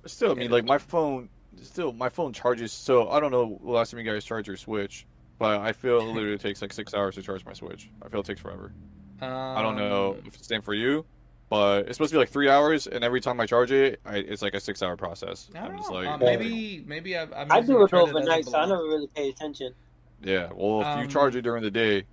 [0.07, 1.29] Still, I mean, like my phone,
[1.61, 2.73] still my phone charges.
[2.73, 5.07] So I don't know the last time you guys charged your Switch,
[5.39, 7.91] but I feel it literally takes like six hours to charge my Switch.
[8.03, 8.73] I feel it takes forever.
[9.21, 11.05] Um, I don't know if it's the same for you,
[11.53, 14.17] but it's supposed to be like three hours, and every time I charge it, I,
[14.19, 15.51] it's like a six-hour process.
[15.55, 15.93] I don't I'm just know.
[15.93, 19.29] like, Uh, maybe maybe I, I'm I do it overnight, so I never really pay
[19.29, 19.75] attention.
[20.23, 20.51] yeah.
[20.55, 22.05] Well, if you Um, charge it during the day,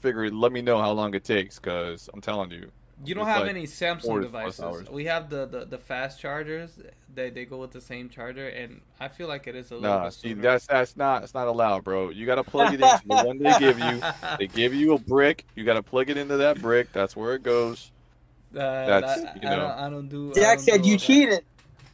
[0.00, 0.30] figure.
[0.30, 2.70] Let me know how long it takes, because I'm telling you,
[3.04, 4.60] You don't have like any Samsung devices.
[4.60, 4.88] hours.
[4.88, 6.78] We have the, the, the fast chargers.
[7.12, 9.98] They they go with the same charger, and I feel like it is a little
[9.98, 10.42] Nah, bit see, sooner.
[10.42, 12.10] that's that's not that's not allowed, bro.
[12.10, 14.04] You gotta plug it into the one they give you.
[14.38, 15.46] They give you a brick.
[15.54, 16.92] You gotta plug it into that brick.
[16.92, 17.92] That's where it goes.
[18.56, 20.32] Uh, That's, that- you I, don't, I don't do.
[20.34, 21.04] Jack don't said do you all that.
[21.06, 21.44] cheated.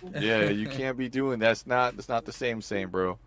[0.18, 3.18] Yeah, you can't be doing that's not that's not the same same, bro.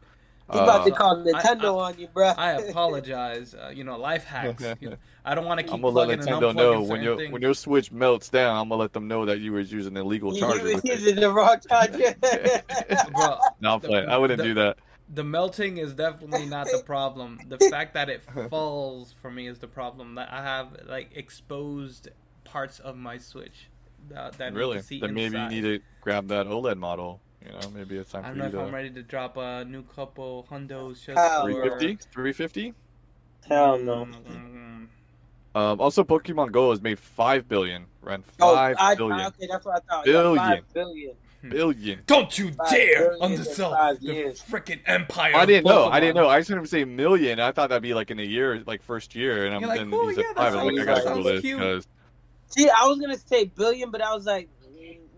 [0.51, 2.29] He's about to Uh, call Nintendo on you, bro.
[2.29, 3.53] I apologize.
[3.53, 4.63] Uh, you know, life hacks.
[4.81, 7.15] You know, I don't want to keep I'm gonna let plugging Nintendo know when your
[7.17, 7.31] things.
[7.31, 8.57] when your Switch melts down.
[8.57, 10.63] I'm gonna let them know that you were using an illegal You charger.
[10.63, 12.15] was using the wrong charger.
[13.11, 14.09] Bro, No, I'm playing.
[14.09, 14.77] I wouldn't the- do that.
[15.13, 17.39] the melting is definitely not the problem.
[17.47, 20.15] The fact that it falls for me is the problem.
[20.15, 22.09] That I have like exposed
[22.53, 23.67] parts of my Switch
[24.09, 24.77] that, that need Really?
[24.77, 27.19] to see Then maybe you need to grab that OLED model.
[27.43, 29.37] You know, maybe it's time I for don't know you if I'm ready to drop
[29.37, 31.97] a new couple hundos just Hell 350?
[32.11, 32.73] 350?
[33.49, 34.05] Hell no.
[34.05, 34.87] Mm,
[35.55, 37.85] Um, also, Pokemon Go has made five billion.
[38.01, 39.19] Ran Oh, five I, billion.
[39.19, 40.05] I, okay, that's what I thought.
[40.05, 40.35] Billion.
[40.35, 41.13] Yeah, five billion.
[41.49, 41.99] Billion.
[42.05, 44.07] Don't you Five dare undersell the
[44.49, 45.35] freaking empire.
[45.35, 45.89] I didn't know.
[45.89, 46.29] I didn't know.
[46.29, 47.41] I just heard him say million.
[47.41, 49.81] I thought that'd be like in a year, like first year, and I'm You're like,
[49.81, 50.53] and "Oh, he yeah, that five.
[50.53, 51.87] Like, I sounds- gotta that Google this cute." because
[52.57, 54.49] See, I was gonna say billion, but I was like,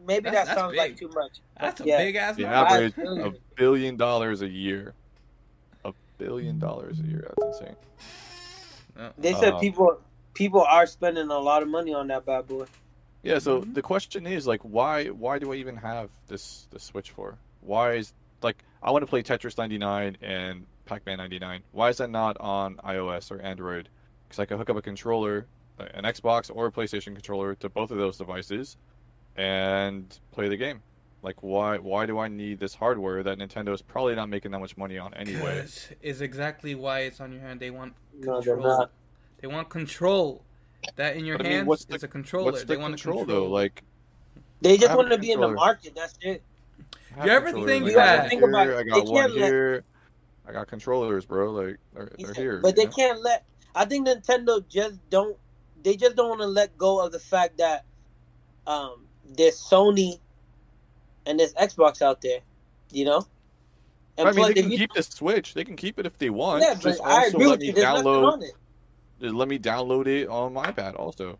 [0.05, 1.39] maybe That's- that that's sounds like too much.
[1.59, 1.97] That's a Yeah.
[1.97, 3.25] big ass the average Five billion.
[3.27, 4.93] of billion dollars a year.
[5.83, 7.33] A billion dollars a year.
[7.37, 7.75] That's insane.
[9.17, 9.99] They said Uh, people
[10.33, 12.65] people are spending a lot of money on that bad boy.
[13.23, 13.39] Yeah.
[13.39, 13.73] So Mhm.
[13.73, 15.07] the question is like, why?
[15.07, 17.37] Why do I even have this this Switch for?
[17.61, 21.63] Why is like I want to play Tetris 99 and Pac-Man 99.
[21.71, 23.89] Why is that not on iOS or Android?
[24.27, 25.47] Because I can hook up a controller,
[25.79, 28.77] an Xbox or a PlayStation controller to both of those devices,
[29.35, 30.81] and play the game.
[31.21, 31.77] Like why?
[31.77, 34.97] Why do I need this hardware that Nintendo is probably not making that much money
[34.97, 35.61] on anyway?
[35.61, 37.59] 'Cause is exactly why it's on your hand.
[37.59, 38.77] They want No, they're control.
[38.79, 38.91] not.
[39.41, 40.43] They want control.
[40.97, 42.51] That in your But I mean, hands what's the- is a controller.
[42.51, 43.51] What's they want control, control though?
[43.51, 43.81] Like,
[44.61, 45.95] They just have want to be in the market.
[45.95, 46.43] That's it.
[47.23, 48.79] You ever think I that- got Think about here, it.
[48.79, 49.83] I They got one can't let-
[50.47, 51.51] I got controllers, bro.
[51.51, 52.59] Like they're, they're here.
[52.59, 52.91] but they know?
[52.91, 53.45] can't let.
[53.73, 55.35] I think Nintendo just don't.
[55.85, 57.85] They just don't want to let go of the fact that
[58.65, 59.05] um,
[59.37, 60.19] there's Sony
[61.27, 62.39] and there's Xbox out there.
[62.91, 63.27] You know.
[64.17, 65.53] And I mean, plus, they can you- keep the Switch.
[65.53, 66.63] They can keep it if they want.
[66.63, 67.73] yeah, just but I also agree let with me you.
[67.73, 68.33] Download.
[68.33, 68.51] on it.
[69.21, 71.37] Just let me download it on my iPad also.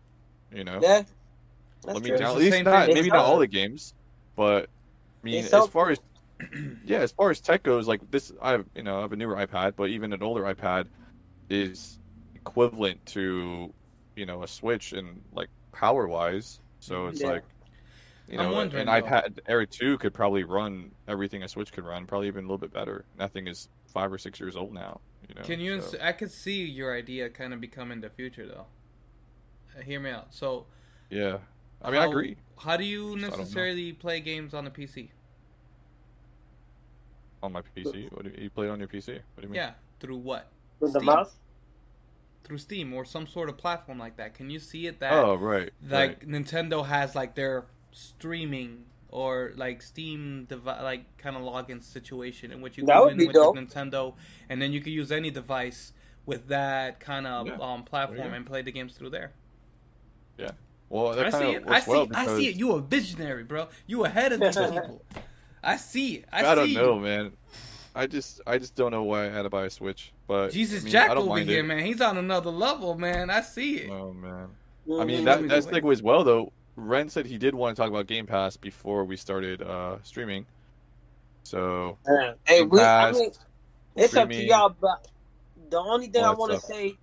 [0.54, 1.02] You know, Yeah.
[1.82, 2.18] That's let me true.
[2.18, 2.30] Download.
[2.30, 3.94] At least not maybe not all the games,
[4.36, 4.68] but
[5.22, 5.98] I mean, It's as far as
[6.38, 6.60] helpful.
[6.84, 9.16] yeah, as far as tech goes, like this, I have you know I have a
[9.16, 10.86] newer iPad, but even an older iPad
[11.50, 11.98] is
[12.34, 13.72] equivalent to
[14.16, 16.60] you know a Switch and like power wise.
[16.80, 17.28] So it's Yeah.
[17.28, 17.44] like
[18.28, 19.06] you I'm know wondering, an though.
[19.06, 22.58] iPad Air two could probably run everything a Switch could run, probably even a little
[22.58, 23.04] bit better.
[23.18, 25.00] Nothing is five or six years old now.
[25.28, 25.80] You know, Can you?
[25.80, 28.66] so, ins- I could see your idea kind of becoming the future, though.
[29.76, 30.34] Uh, hear me out.
[30.34, 30.66] So,
[31.10, 31.38] yeah,
[31.82, 33.38] I mean I agree How do you Just I don't know.
[33.38, 35.10] necessarily play games on the PC?
[37.42, 38.10] on my PC.
[38.12, 39.08] What do you, you play it on your PC?
[39.08, 39.54] What do you mean?
[39.54, 40.48] Yeah, through what?
[40.80, 41.36] With the mouse.
[42.46, 44.34] Through Steam or some sort of platform like that.
[44.34, 45.70] Can you see it that Oh right.
[45.88, 46.28] like right.
[46.28, 52.60] Nintendo has like their streaming or like Steam devi- like kind of login situation in
[52.60, 53.36] which you That go would in with.
[53.54, 54.14] Nintendo
[54.48, 55.92] and then you can use any device
[56.24, 58.34] with that kind of Yeah, um, platform go.
[58.36, 59.32] and play the games through there.
[60.38, 60.52] Yeah.
[60.88, 61.64] Well, that I see of it.
[61.68, 61.90] I see.
[61.90, 62.56] well I because see it.
[62.56, 63.68] You a visionary, bro.
[63.86, 65.02] You ahead of these people.
[65.64, 66.26] I see it.
[66.32, 67.00] I, I, don't know, you.
[67.00, 67.32] man.
[67.94, 70.12] I just I just don't know why I had to buy a Switch.
[70.26, 71.64] But Jesus I mean, Jack I don't over here, it.
[71.64, 71.84] man.
[71.84, 73.30] He's on another level, man.
[73.30, 73.90] I see it.
[73.90, 74.48] Oh man.
[74.88, 75.00] Mhm.
[75.00, 75.80] I mean that that Anyway.
[75.80, 76.52] segues well though.
[76.76, 80.46] Ren said he did want to talk about Game Pass before we started uh, streaming.
[81.44, 82.34] So Yeah.
[82.46, 83.30] Hey, Game we, I mean,
[83.96, 85.08] it's up to y'all, but
[85.70, 86.98] the only thing All I want to say,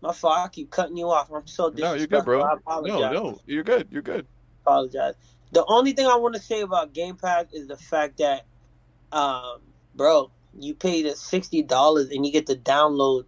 [0.00, 1.30] my fault, I keep cutting you off.
[1.32, 2.42] I'm so no, you're good, bro.
[2.42, 3.88] I No, no, you're good.
[3.90, 4.26] You're good.
[4.64, 5.14] apologize.
[5.52, 8.46] The only thing I want to say about Game Pass is the fact that,
[9.12, 9.60] um,
[9.96, 13.24] bro, you pay the sixty dollars and you get to download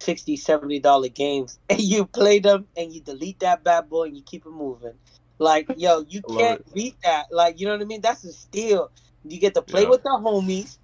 [0.00, 4.16] 60 70 dollar games and you play them and you delete that bad boy and
[4.16, 4.94] you keep it moving.
[5.38, 7.26] Like, yo, you can't beat that.
[7.30, 8.00] Like, you know what I mean?
[8.00, 8.90] That's a steal.
[9.24, 9.90] You get to play Yeah.
[9.90, 10.78] with the homies,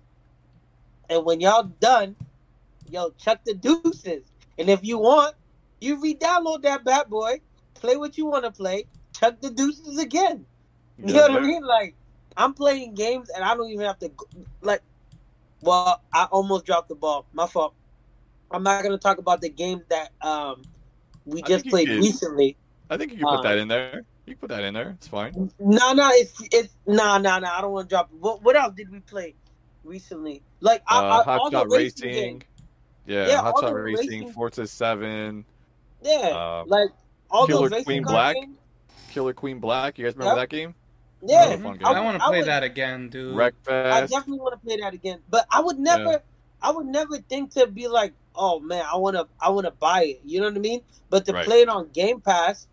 [1.09, 2.17] and when y'all done,
[2.91, 4.31] yo, chuck the deuces.
[4.59, 5.35] And if you want,
[5.81, 7.41] you re-download that bad boy,
[7.75, 8.87] play what you want to play,
[9.19, 10.47] chuck the deuces again.
[10.99, 11.63] You know what I mean?
[11.63, 11.95] Like,
[12.39, 14.11] I'm playing games and I don't even have to,
[14.63, 14.83] like,
[15.67, 17.27] well, I almost dropped the ball.
[17.33, 17.75] My fault.
[18.51, 20.63] I'm not gonna talk about the game that um
[21.25, 21.99] we just played did.
[21.99, 22.57] recently.
[22.89, 24.05] I think you can put Uh, that in there.
[24.27, 24.91] You can put that in there.
[24.91, 25.51] It's fine.
[25.59, 27.49] No, no, it's it's no, no, no.
[27.51, 28.09] I don't want to drop.
[28.13, 28.19] it.
[28.21, 29.35] What what else did we play
[29.85, 30.43] recently?
[30.61, 32.43] Like I, Uh, I, all Hotshot racing Racing.
[33.07, 35.45] Yeah, Yeah, Hotshot Racing, racing- Forza Seven.
[36.03, 36.91] Yeah, Um, like
[37.31, 38.37] all Killer those Queen Black?
[38.37, 38.57] games.
[39.11, 39.99] Killer Queen Black.
[39.99, 40.51] You guys remember Yep.
[40.51, 40.75] that game?
[41.23, 41.87] Yeah, Another fun game.
[41.87, 43.35] I, want to play would- that again, dude.
[43.37, 45.21] Wreck I definitely want to play that again.
[45.29, 46.19] But I would never, Yeah.
[46.63, 49.71] I would never think to be like, oh man, I want to, I want to
[49.71, 50.21] buy it.
[50.25, 50.83] You know what I mean?
[51.11, 51.45] But to Right.
[51.47, 52.67] play it on Game Pass,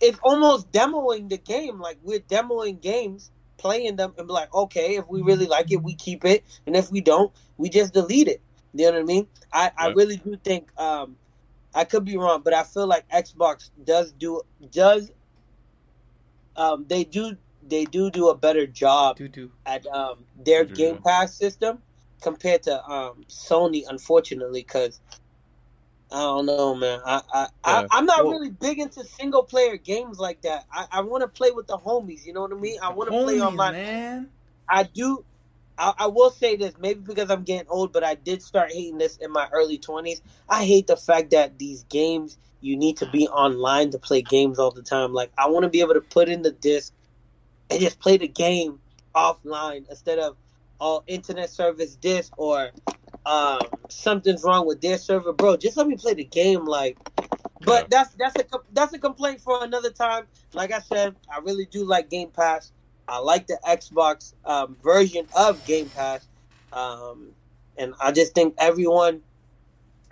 [0.00, 1.80] it's almost demoing the game.
[1.80, 5.82] Like we're demoing games, playing them, and be like, okay, if we really like it,
[5.82, 8.40] we keep it, and if we don't, we just delete it.
[8.74, 9.26] You know what I mean?
[9.52, 11.16] I, I really do think, um,
[11.74, 15.10] I could be wrong, but I feel like Xbox does do does,
[16.56, 19.50] um, they do they do do a better job Do do.
[19.66, 20.98] at um, their Sure, Game.
[21.04, 21.82] Pass system
[22.22, 25.00] compared to um, Sony, unfortunately, because
[26.12, 27.00] I don't know, man.
[27.04, 27.86] I, I, I Yeah.
[27.90, 30.66] I'm not Well- really big into single player games like that.
[30.72, 32.24] I, I want to play with the homies.
[32.26, 32.78] You know what I mean?
[32.82, 33.72] I want to play Homies, on my.
[33.72, 34.30] man.
[34.68, 35.24] I do.
[35.78, 38.98] I, I will say this, maybe because I'm getting old, but I did start hating
[38.98, 40.20] this in my early 20s.
[40.48, 44.58] I hate the fact that these games you need to be online to play games
[44.58, 45.12] all the time.
[45.12, 46.92] Like I want to be able to put in the disc
[47.72, 48.78] and just play the game
[49.14, 50.36] offline instead of
[50.80, 52.70] all internet service disc or
[53.26, 55.56] um, something's wrong with their server, bro.
[55.56, 56.96] Just let me play the game, like.
[57.64, 58.02] But Yeah.
[58.02, 60.26] that's that's a that's a complaint for another time.
[60.52, 62.72] Like I said, I really do like Game Pass.
[63.08, 66.28] I like the Xbox um, version of Game Pass,
[66.72, 67.32] um,
[67.76, 69.22] and I just think everyone,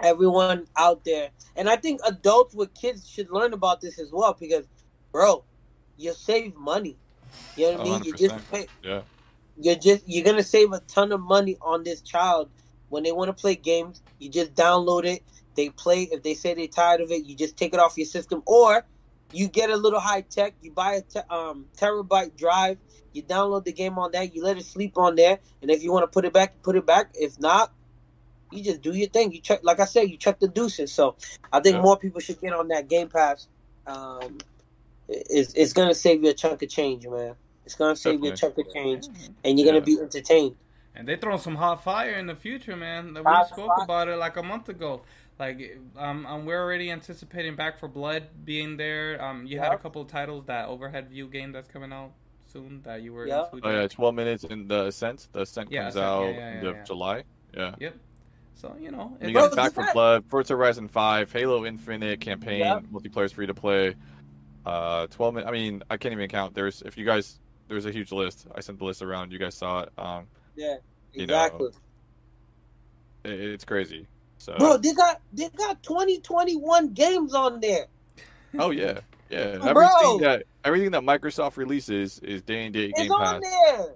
[0.00, 4.36] everyone out there, and I think adults with kids should learn about this as well
[4.38, 4.68] because,
[5.12, 5.44] bro,
[5.96, 6.96] you save money.
[7.56, 8.04] You know what I mean?
[8.04, 8.18] You 100%.
[8.18, 9.02] just pay, Yeah.
[9.56, 12.48] you're just you're gonna save a ton of money on this child
[12.88, 14.02] when they want to play games.
[14.18, 15.22] You just download it.
[15.56, 16.04] They play.
[16.12, 18.86] If they say they're tired of it, you just take it off your system, or
[19.32, 20.54] you get a little high tech.
[20.62, 22.78] You buy a te- um, terabyte drive.
[23.12, 24.34] You download the game on that.
[24.34, 26.76] You let it sleep on there, and if you want to put it back, put
[26.76, 27.10] it back.
[27.14, 27.72] If not,
[28.52, 29.32] you just do your thing.
[29.32, 30.92] You check, like I said, you check the deuces.
[30.92, 31.16] So
[31.52, 31.82] I think Yeah.
[31.82, 33.48] more people should get on that Game Pass.
[33.86, 34.38] Um,
[35.10, 37.34] it's it's gonna save you a chunk of change, man.
[37.66, 39.06] It's gonna save you a chunk of change
[39.44, 39.84] and you're gonna Yeah.
[39.96, 40.56] be entertained.
[40.94, 43.14] And they throw some hot fire in the future, man.
[43.14, 43.84] We Hot spoke fire.
[43.84, 45.02] about it like a month ago.
[45.38, 49.22] Like, um, um, we're already anticipating Back 4 Blood being there.
[49.22, 52.10] Um, you had a couple of titles that Overhead View game that's coming out
[52.52, 53.54] soon that you were Yep.
[53.54, 53.66] into.
[53.68, 55.28] Oh yeah, 12 minutes in the Ascent.
[55.32, 56.84] The Ascent Yeah, comes Ascent, out yeah, yeah, end yeah, of yeah.
[56.84, 57.24] July.
[57.56, 57.74] Yeah.
[57.78, 57.94] Yep.
[58.54, 62.20] So you know, And you got Back for that- Blood, Forza Horizon 5, Halo Infinite
[62.20, 62.82] campaign, Yep.
[62.90, 63.94] multiplayer's free to play.
[64.66, 65.48] Uh, 12 minutes.
[65.48, 66.54] I mean, I can't even count.
[66.54, 67.38] There's if you guys,
[67.68, 68.46] there's a huge list.
[68.54, 69.32] I sent the list around.
[69.32, 69.90] You guys saw it.
[69.98, 70.76] Um, Yeah,
[71.14, 71.70] You exactly.
[73.24, 74.06] it, it's crazy.
[74.38, 74.56] So.
[74.58, 77.86] Bro, they got they got 2021 games on there.
[78.58, 79.58] Oh yeah, yeah.
[79.58, 79.68] Bro.
[79.70, 83.50] Everything that everything that Microsoft releases is day and date It's Game on Pass.
[83.50, 83.94] there.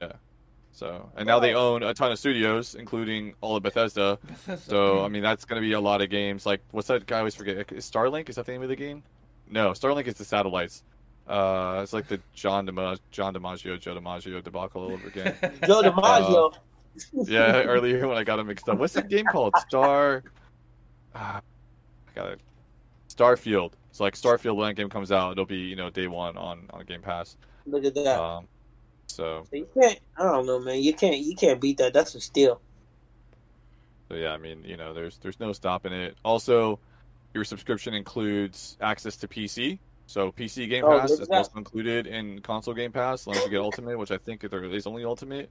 [0.00, 0.12] Yeah.
[0.72, 4.18] So and now they own a ton of studios, including all of Bethesda.
[4.24, 4.70] Bethesda.
[4.70, 6.46] So I mean, that's gonna be a lot of games.
[6.46, 7.06] Like, what's that?
[7.06, 7.72] guy I always forget.
[7.72, 8.28] Is Starlink?
[8.28, 9.02] Is that the name of the game?
[9.50, 10.82] No, Starlink is the satellites.
[11.26, 15.34] Uh, it's like the John DiMaggio, John DiMaggio, Joe DiMaggio debacle all over again.
[15.66, 16.54] Joe DiMaggio.
[17.12, 18.78] yeah, earlier when I got him mixed up.
[18.78, 19.54] What's the game called?
[19.68, 20.22] Star.
[21.14, 21.40] Ah,
[22.08, 22.40] I got it.
[23.08, 23.72] Starfield.
[23.90, 26.66] It's like Starfield when that game comes out, it'll be you know day one on
[26.70, 27.36] on Game Pass.
[27.66, 28.20] Look at that.
[28.20, 28.46] Um,
[29.06, 29.98] so you can't.
[30.16, 30.82] I don't know, man.
[30.82, 31.18] You can't.
[31.18, 31.92] You can't beat that.
[31.92, 32.60] That's a steal.
[34.08, 36.16] So yeah, I mean, you know, there's there's no stopping it.
[36.24, 36.78] Also,
[37.34, 39.78] your subscription includes access to PC.
[40.06, 41.36] So PC Game Oh, Pass is that.
[41.36, 44.86] also included in console Game Pass, unless you get Ultimate, which I think there is
[44.86, 45.50] only Ultimate.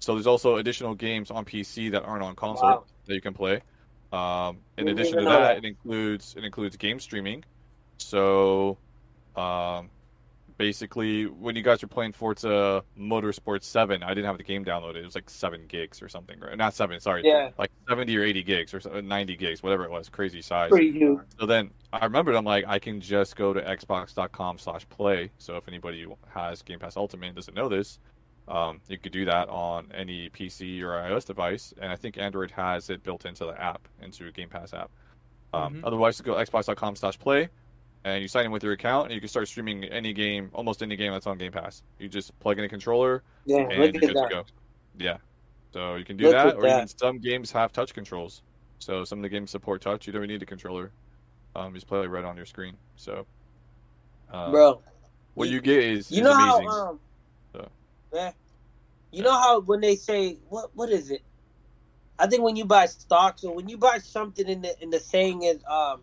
[0.00, 2.84] So there's also additional games on PC that aren't on console Wow.
[3.06, 3.62] that you can play.
[4.12, 5.56] Um, in addition to that, that.
[5.58, 7.42] it includes it includes game streaming.
[7.98, 8.76] So,
[9.36, 9.88] um,
[10.56, 14.96] basically, when you guys were playing Forza Motorsport Seven, I didn't have the game downloaded.
[14.96, 16.56] It was like seven gigs or something, right?
[16.56, 17.50] Not seven, sorry, Yeah.
[17.58, 20.70] like 70 or 80 gigs or 90 gigs, whatever it was, crazy size.
[20.70, 21.18] Pretty huge.
[21.38, 25.30] So then I remembered, I'm like, I can just go to xbox.com slash play.
[25.38, 27.98] So if anybody has Game Pass Ultimate and doesn't know this,
[28.46, 31.72] um, you could do that on any PC or iOS device.
[31.80, 34.90] And I think Android has it built into the app, into a Game Pass app.
[35.52, 35.80] Um, Mhm.
[35.84, 37.48] Otherwise, go xbox.com slash play
[38.04, 40.82] and you sign in with your account and you can start streaming any game, almost
[40.82, 41.82] any game that's on Game Pass.
[41.98, 43.58] You just plug in a controller Yeah.
[43.58, 44.44] and you're good to go.
[44.98, 45.16] Yeah.
[45.72, 48.42] So you can do Look that, at or even some games have touch controls.
[48.78, 50.06] So some of the games support touch.
[50.06, 50.92] You don't even need a controller.
[51.56, 52.76] Um, just play right on your screen.
[52.96, 53.26] So,
[54.32, 54.82] uh, Bro,
[55.34, 56.68] what you get is, you is know amazing.
[56.68, 57.00] how um.
[57.52, 57.68] So.
[58.12, 58.32] Yeah.
[59.12, 61.22] You know how when they say what what is it?
[62.18, 65.00] I think when you buy stocks or when you buy something in the in the
[65.00, 66.02] saying is um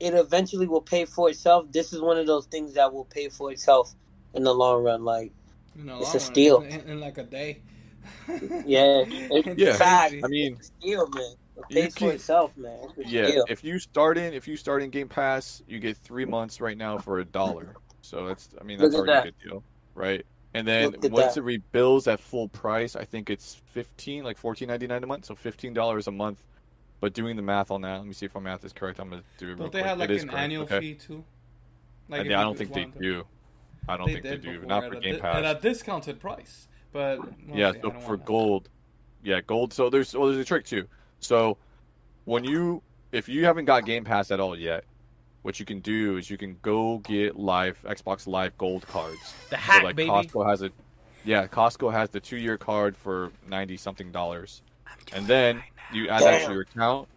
[0.00, 1.66] it eventually will pay for itself.
[1.72, 3.94] This is one of those things that will pay for itself
[4.34, 5.04] in the long run.
[5.04, 5.32] Like,
[5.76, 6.60] You know, It's a run, steal.
[6.62, 7.62] in, in like a day.
[8.64, 9.76] yeah, it's Yeah.
[9.78, 10.14] fact.
[10.22, 11.34] I mean, It's a steal, man.
[11.56, 12.78] It You pays for itself, man.
[12.82, 13.46] It's a Yeah, steal.
[13.48, 16.76] if you start in if you start in Game Pass, you get three months right
[16.76, 17.76] now for a dollar.
[18.02, 19.64] So that's I mean that's Look at already a good deal,
[19.94, 20.24] right?
[20.54, 21.42] And then once that.
[21.42, 25.26] it rebills at full price, I think it's fifteen, like fourteen ninety nine a month,
[25.26, 26.44] so fifteen dollars a month.
[27.00, 28.98] But doing the math on that, let me see if my math is correct.
[28.98, 29.88] I'm gonna do it real Don't they quick.
[29.88, 30.80] have like an correct, annual okay?
[30.80, 31.24] fee too?
[32.10, 33.24] I, if mean, I don't think they do.
[33.88, 34.52] I don't think they do.
[34.60, 35.36] before Not at for Game di- Pass.
[35.36, 36.68] at a discounted price.
[36.92, 37.20] But
[37.52, 38.68] Yeah, so for wanna- gold,
[39.22, 39.72] yeah, gold.
[39.72, 40.86] So there's well, there's a trick too.
[41.20, 41.58] So
[42.24, 42.82] when you
[43.12, 44.84] if you haven't got Game Pass at all yet,
[45.42, 49.34] what you can do is you can go get live Xbox Live Gold cards.
[49.50, 50.10] the hack, so like baby.
[50.10, 50.70] Costco has a,
[51.24, 54.62] yeah, Costco has the two year card for ninety something dollars,
[55.12, 57.08] and then you add that to your account.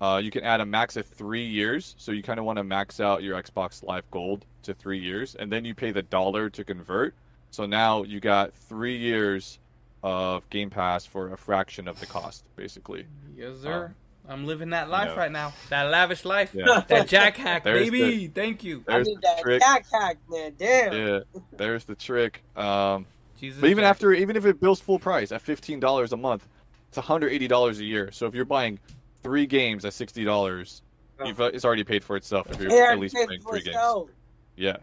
[0.00, 2.64] Uh, you can add a max of three years, so you kind of want to
[2.64, 6.50] max out your Xbox Live Gold to three years, and then you pay the dollar
[6.50, 7.14] to convert.
[7.50, 9.58] So now you got three years
[10.02, 13.06] of Game Pass for a fraction of the cost, basically.
[13.36, 13.94] Yes, sir.
[14.28, 15.18] I'm living that life yeah.
[15.18, 15.52] right now.
[15.68, 16.54] That lavish life.
[16.54, 16.84] Yeah.
[16.88, 18.28] That jack hack, There's baby.
[18.28, 18.84] Thank you.
[18.88, 19.60] I need that trick.
[19.60, 20.52] jack hack, man.
[20.58, 20.92] Damn.
[20.92, 21.20] Yeah,
[21.56, 22.42] there's the trick.
[22.56, 23.06] Um,
[23.38, 23.60] Jesus.
[23.60, 23.90] But even Jack.
[23.90, 26.46] after, even if it bills full price at fifteen dollars a month,
[26.92, 28.10] it's one hundred eighty dollars a year.
[28.12, 28.78] So if you're buying
[29.22, 30.82] three games at sixty dollars,
[31.18, 31.24] Oh.
[31.24, 32.50] you've uh, it's already paid for itself.
[32.50, 34.10] If you're Yeah, at least playing three games, itself.
[34.56, 34.76] yeah.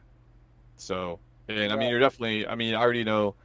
[0.75, 2.47] So, and I mean, you're definitely.
[2.47, 3.35] I mean, I already know.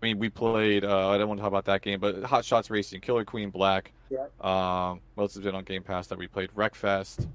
[0.00, 0.84] I mean, we played.
[0.84, 3.50] Uh, I don't want to talk about that game, but Hot Shots Racing, Killer Queen
[3.50, 3.92] Black.
[4.10, 4.26] Yeah.
[4.40, 6.50] Um, what else has been on Game Pass that we played?
[6.54, 7.26] Wreckfest.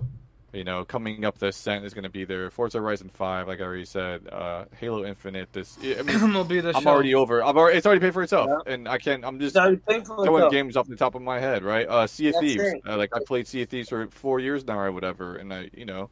[0.53, 2.49] You know, coming up, the Ascent is going to be there.
[2.49, 4.27] Forza Horizon Five, like I already said.
[4.27, 5.53] Uh, Halo Infinite.
[5.53, 5.77] This.
[5.81, 6.89] I mean, I'm gonna be the I'm show.
[6.89, 7.41] already over.
[7.41, 7.77] I'm already.
[7.77, 9.23] It's already paid for itself, and I can't.
[9.23, 10.51] I'm just throwing itself.
[10.51, 11.87] games off the top of my head, right?
[11.87, 12.63] Uh, Sea of That's Thieves.
[12.85, 15.69] Uh, like I played Sea of Thieves for four years now, or whatever, and I,
[15.73, 16.09] you know,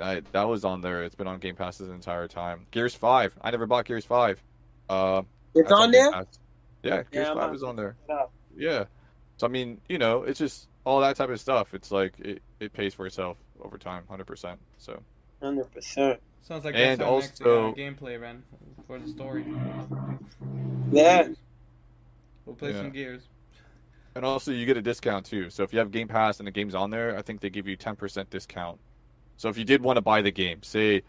[0.00, 1.02] I that was on there.
[1.02, 2.66] It's been on Game Pass this entire time.
[2.70, 3.36] Gears Five.
[3.42, 4.40] I never bought Gears Five.
[4.88, 5.22] Uh,
[5.56, 6.12] It's on there.
[6.12, 6.26] Pass.
[6.84, 7.96] Yeah, Gears I'm Five is on there.
[8.08, 8.26] Yeah.
[8.56, 8.84] Yeah.
[9.38, 11.74] So I mean, you know, it's just all that type of stuff.
[11.74, 14.58] It's like it, it pays for itself over time, hundred percent.
[14.78, 15.02] So
[15.42, 16.20] Hundred percent.
[16.42, 18.42] Sounds like And that's our next uh, also- gameplay, man,
[18.86, 19.44] for the story.
[20.92, 21.28] Yeah.
[22.44, 22.76] We'll play Yeah.
[22.78, 23.28] some gears.
[24.14, 25.50] And also, you get a discount too.
[25.50, 27.66] So if you have Game Pass and the game's on there, I think they give
[27.68, 28.78] you ten percent discount.
[29.36, 31.02] So if you did want to buy the game, say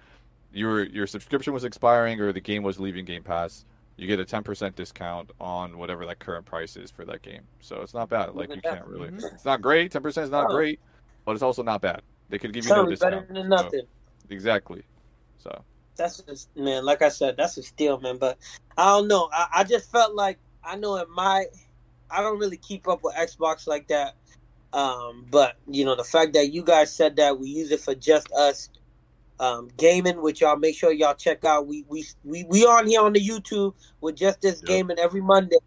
[0.52, 3.64] your your subscription was expiring or the game was leaving Game Pass,
[3.96, 7.44] you get a ten percent discount on whatever that current price is for that game.
[7.62, 8.34] So it's not bad.
[8.36, 9.10] Like you can't really.
[9.10, 9.34] Mhm.
[9.34, 9.92] It's not great.
[9.92, 10.56] Ten percent is not Oh.
[10.56, 10.82] great,
[11.24, 12.02] but it's also not bad.
[12.30, 13.14] They could give you no discount.
[13.14, 13.84] better than So, nothing.
[14.30, 14.84] exactly.
[15.38, 15.52] So
[15.98, 18.18] That's just man, like I said, that's a steal, man.
[18.18, 18.38] But
[18.78, 19.30] I don't know.
[19.34, 21.46] I, I just felt like I know in my
[22.10, 24.16] I don't really keep up with Xbox like that.
[24.74, 27.96] Um, but you know, the fact that you guys said that we use it for
[27.96, 28.70] just us
[29.40, 31.68] um gaming, which y'all make sure y'all check out.
[31.68, 34.68] We we we, we on here on the YouTube with just this Yep.
[34.68, 35.58] gaming every Monday.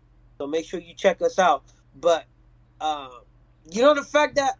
[0.40, 1.64] So make sure you check us out.
[1.94, 2.26] But
[2.80, 3.10] um,
[3.72, 4.54] you know the fact that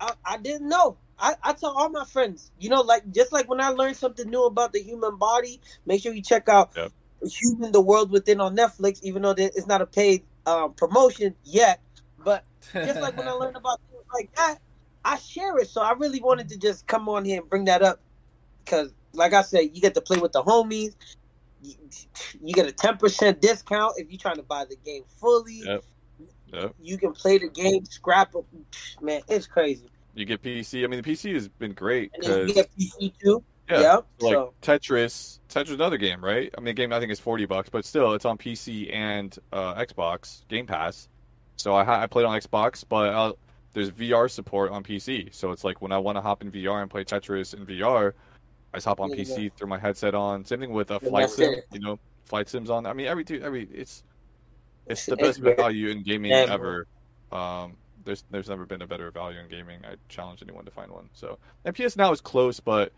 [0.00, 0.98] I, I didn't know.
[1.24, 4.28] I, I tell all my friends, you know, like just like when I learned something
[4.28, 6.92] new about the human body, make sure you check out Yep.
[7.26, 11.80] Human the World Within on Netflix, even though it's not a paid um, promotion yet.
[12.22, 12.44] But
[12.74, 14.58] just like when I learned about things like that,
[15.02, 15.68] I share it.
[15.68, 18.02] So I really wanted to just come on here and bring that up
[18.62, 20.94] because, like I said, you get to play with the homies.
[21.62, 21.74] You,
[22.42, 25.62] you get a ten percent discount if you're trying to buy the game fully.
[25.64, 25.84] Yep.
[26.52, 26.74] Yep.
[26.78, 28.44] You can play the game, scrap it.
[29.00, 29.88] Man, it's crazy.
[30.14, 30.84] You get PC.
[30.84, 33.42] I mean, the PC has been great And you get PC too.
[33.70, 34.06] yeah, Yep.
[34.20, 35.40] like so Tetris.
[35.48, 36.52] Tetris is another game, right?
[36.56, 39.36] I mean, the game I think is forty bucks, but still, it's on PC and
[39.52, 41.08] uh, Xbox Game Pass.
[41.56, 43.32] So I I played on Xbox, but uh,
[43.72, 45.34] there's VR support on PC.
[45.34, 48.12] So it's like when I want to hop in VR and play Tetris in VR,
[48.72, 50.44] I just hop on Yeah, PC, throw my headset on.
[50.44, 51.54] Same thing with a Yeah, flight sim.
[51.54, 51.64] it.
[51.72, 52.86] You know, flight sims on.
[52.86, 54.02] I mean, every every it's
[54.86, 55.56] it's the best great.
[55.56, 56.86] value in gaming ever.
[57.32, 59.84] Um, there's there's never been a better value in gaming.
[59.84, 61.10] I challenge anyone to find one.
[61.12, 62.92] So and PS Now is close, but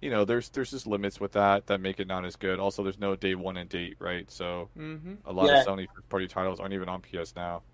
[0.00, 2.58] you know there's there's just limits with that that make it not as good.
[2.60, 4.30] Also, there's no day one and date, right?
[4.30, 5.52] So hmm a lot Yeah.
[5.52, 7.64] of Sony first party titles aren't even on PS Now.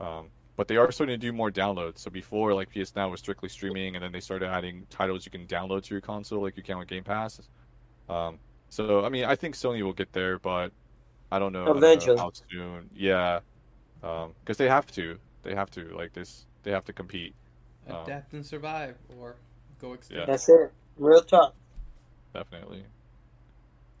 [0.00, 1.98] Um, but they are starting to do more downloads.
[2.00, 5.32] So before, like PS Now was strictly streaming, and then they started adding titles you
[5.32, 7.40] can download to your console, like you can with Game Pass.
[8.08, 8.40] Um,
[8.70, 10.72] so I mean, I think Sony will get there, but
[11.30, 12.16] I don't know, I don't know Eventually.
[12.16, 12.90] how soon.
[12.94, 13.40] Yeah,
[14.00, 15.18] because they have to.
[15.44, 16.46] They have to like this.
[16.62, 17.34] They have to compete.
[17.88, 19.36] Um, Adapt and survive, or
[19.80, 20.20] go extinct.
[20.20, 20.26] Yeah.
[20.26, 20.72] that's it.
[20.96, 21.54] Real talk.
[22.32, 22.84] Definitely.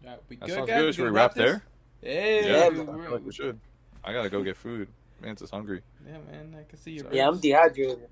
[0.04, 0.80] All right, we That good, sounds guys?
[0.80, 0.94] good.
[0.94, 1.44] Should we gonna wrap this?
[1.44, 1.62] there?
[2.02, 2.88] Hey, Yeah, man.
[2.88, 3.58] I feel like we should.
[4.02, 4.88] I gotta go get food.
[5.20, 5.82] Man's just hungry.
[6.06, 7.00] Yeah, man, I can see you.
[7.00, 8.08] So- Yeah, I'm dehydrated.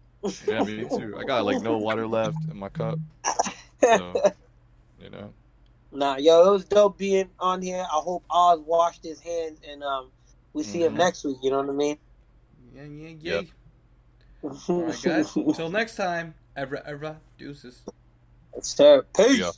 [0.47, 1.17] Yeah, me too.
[1.19, 2.99] I got like no water left in my cup.
[3.83, 4.13] So,
[5.03, 5.33] you know.
[5.91, 7.83] Nah, yo, it was dope being on here.
[7.83, 10.11] I hope Oz washed his hands and um
[10.55, 10.99] we see him Mhm.
[10.99, 11.99] next week, you know what I mean?
[12.75, 13.41] Yeah, yeah, yeah.
[13.41, 13.47] Yep.
[14.69, 15.37] All right, guys.
[15.47, 16.35] Until next time.
[16.57, 17.83] Ever, ever, deuces.
[18.61, 19.39] Sir, There you peace.
[19.39, 19.51] go.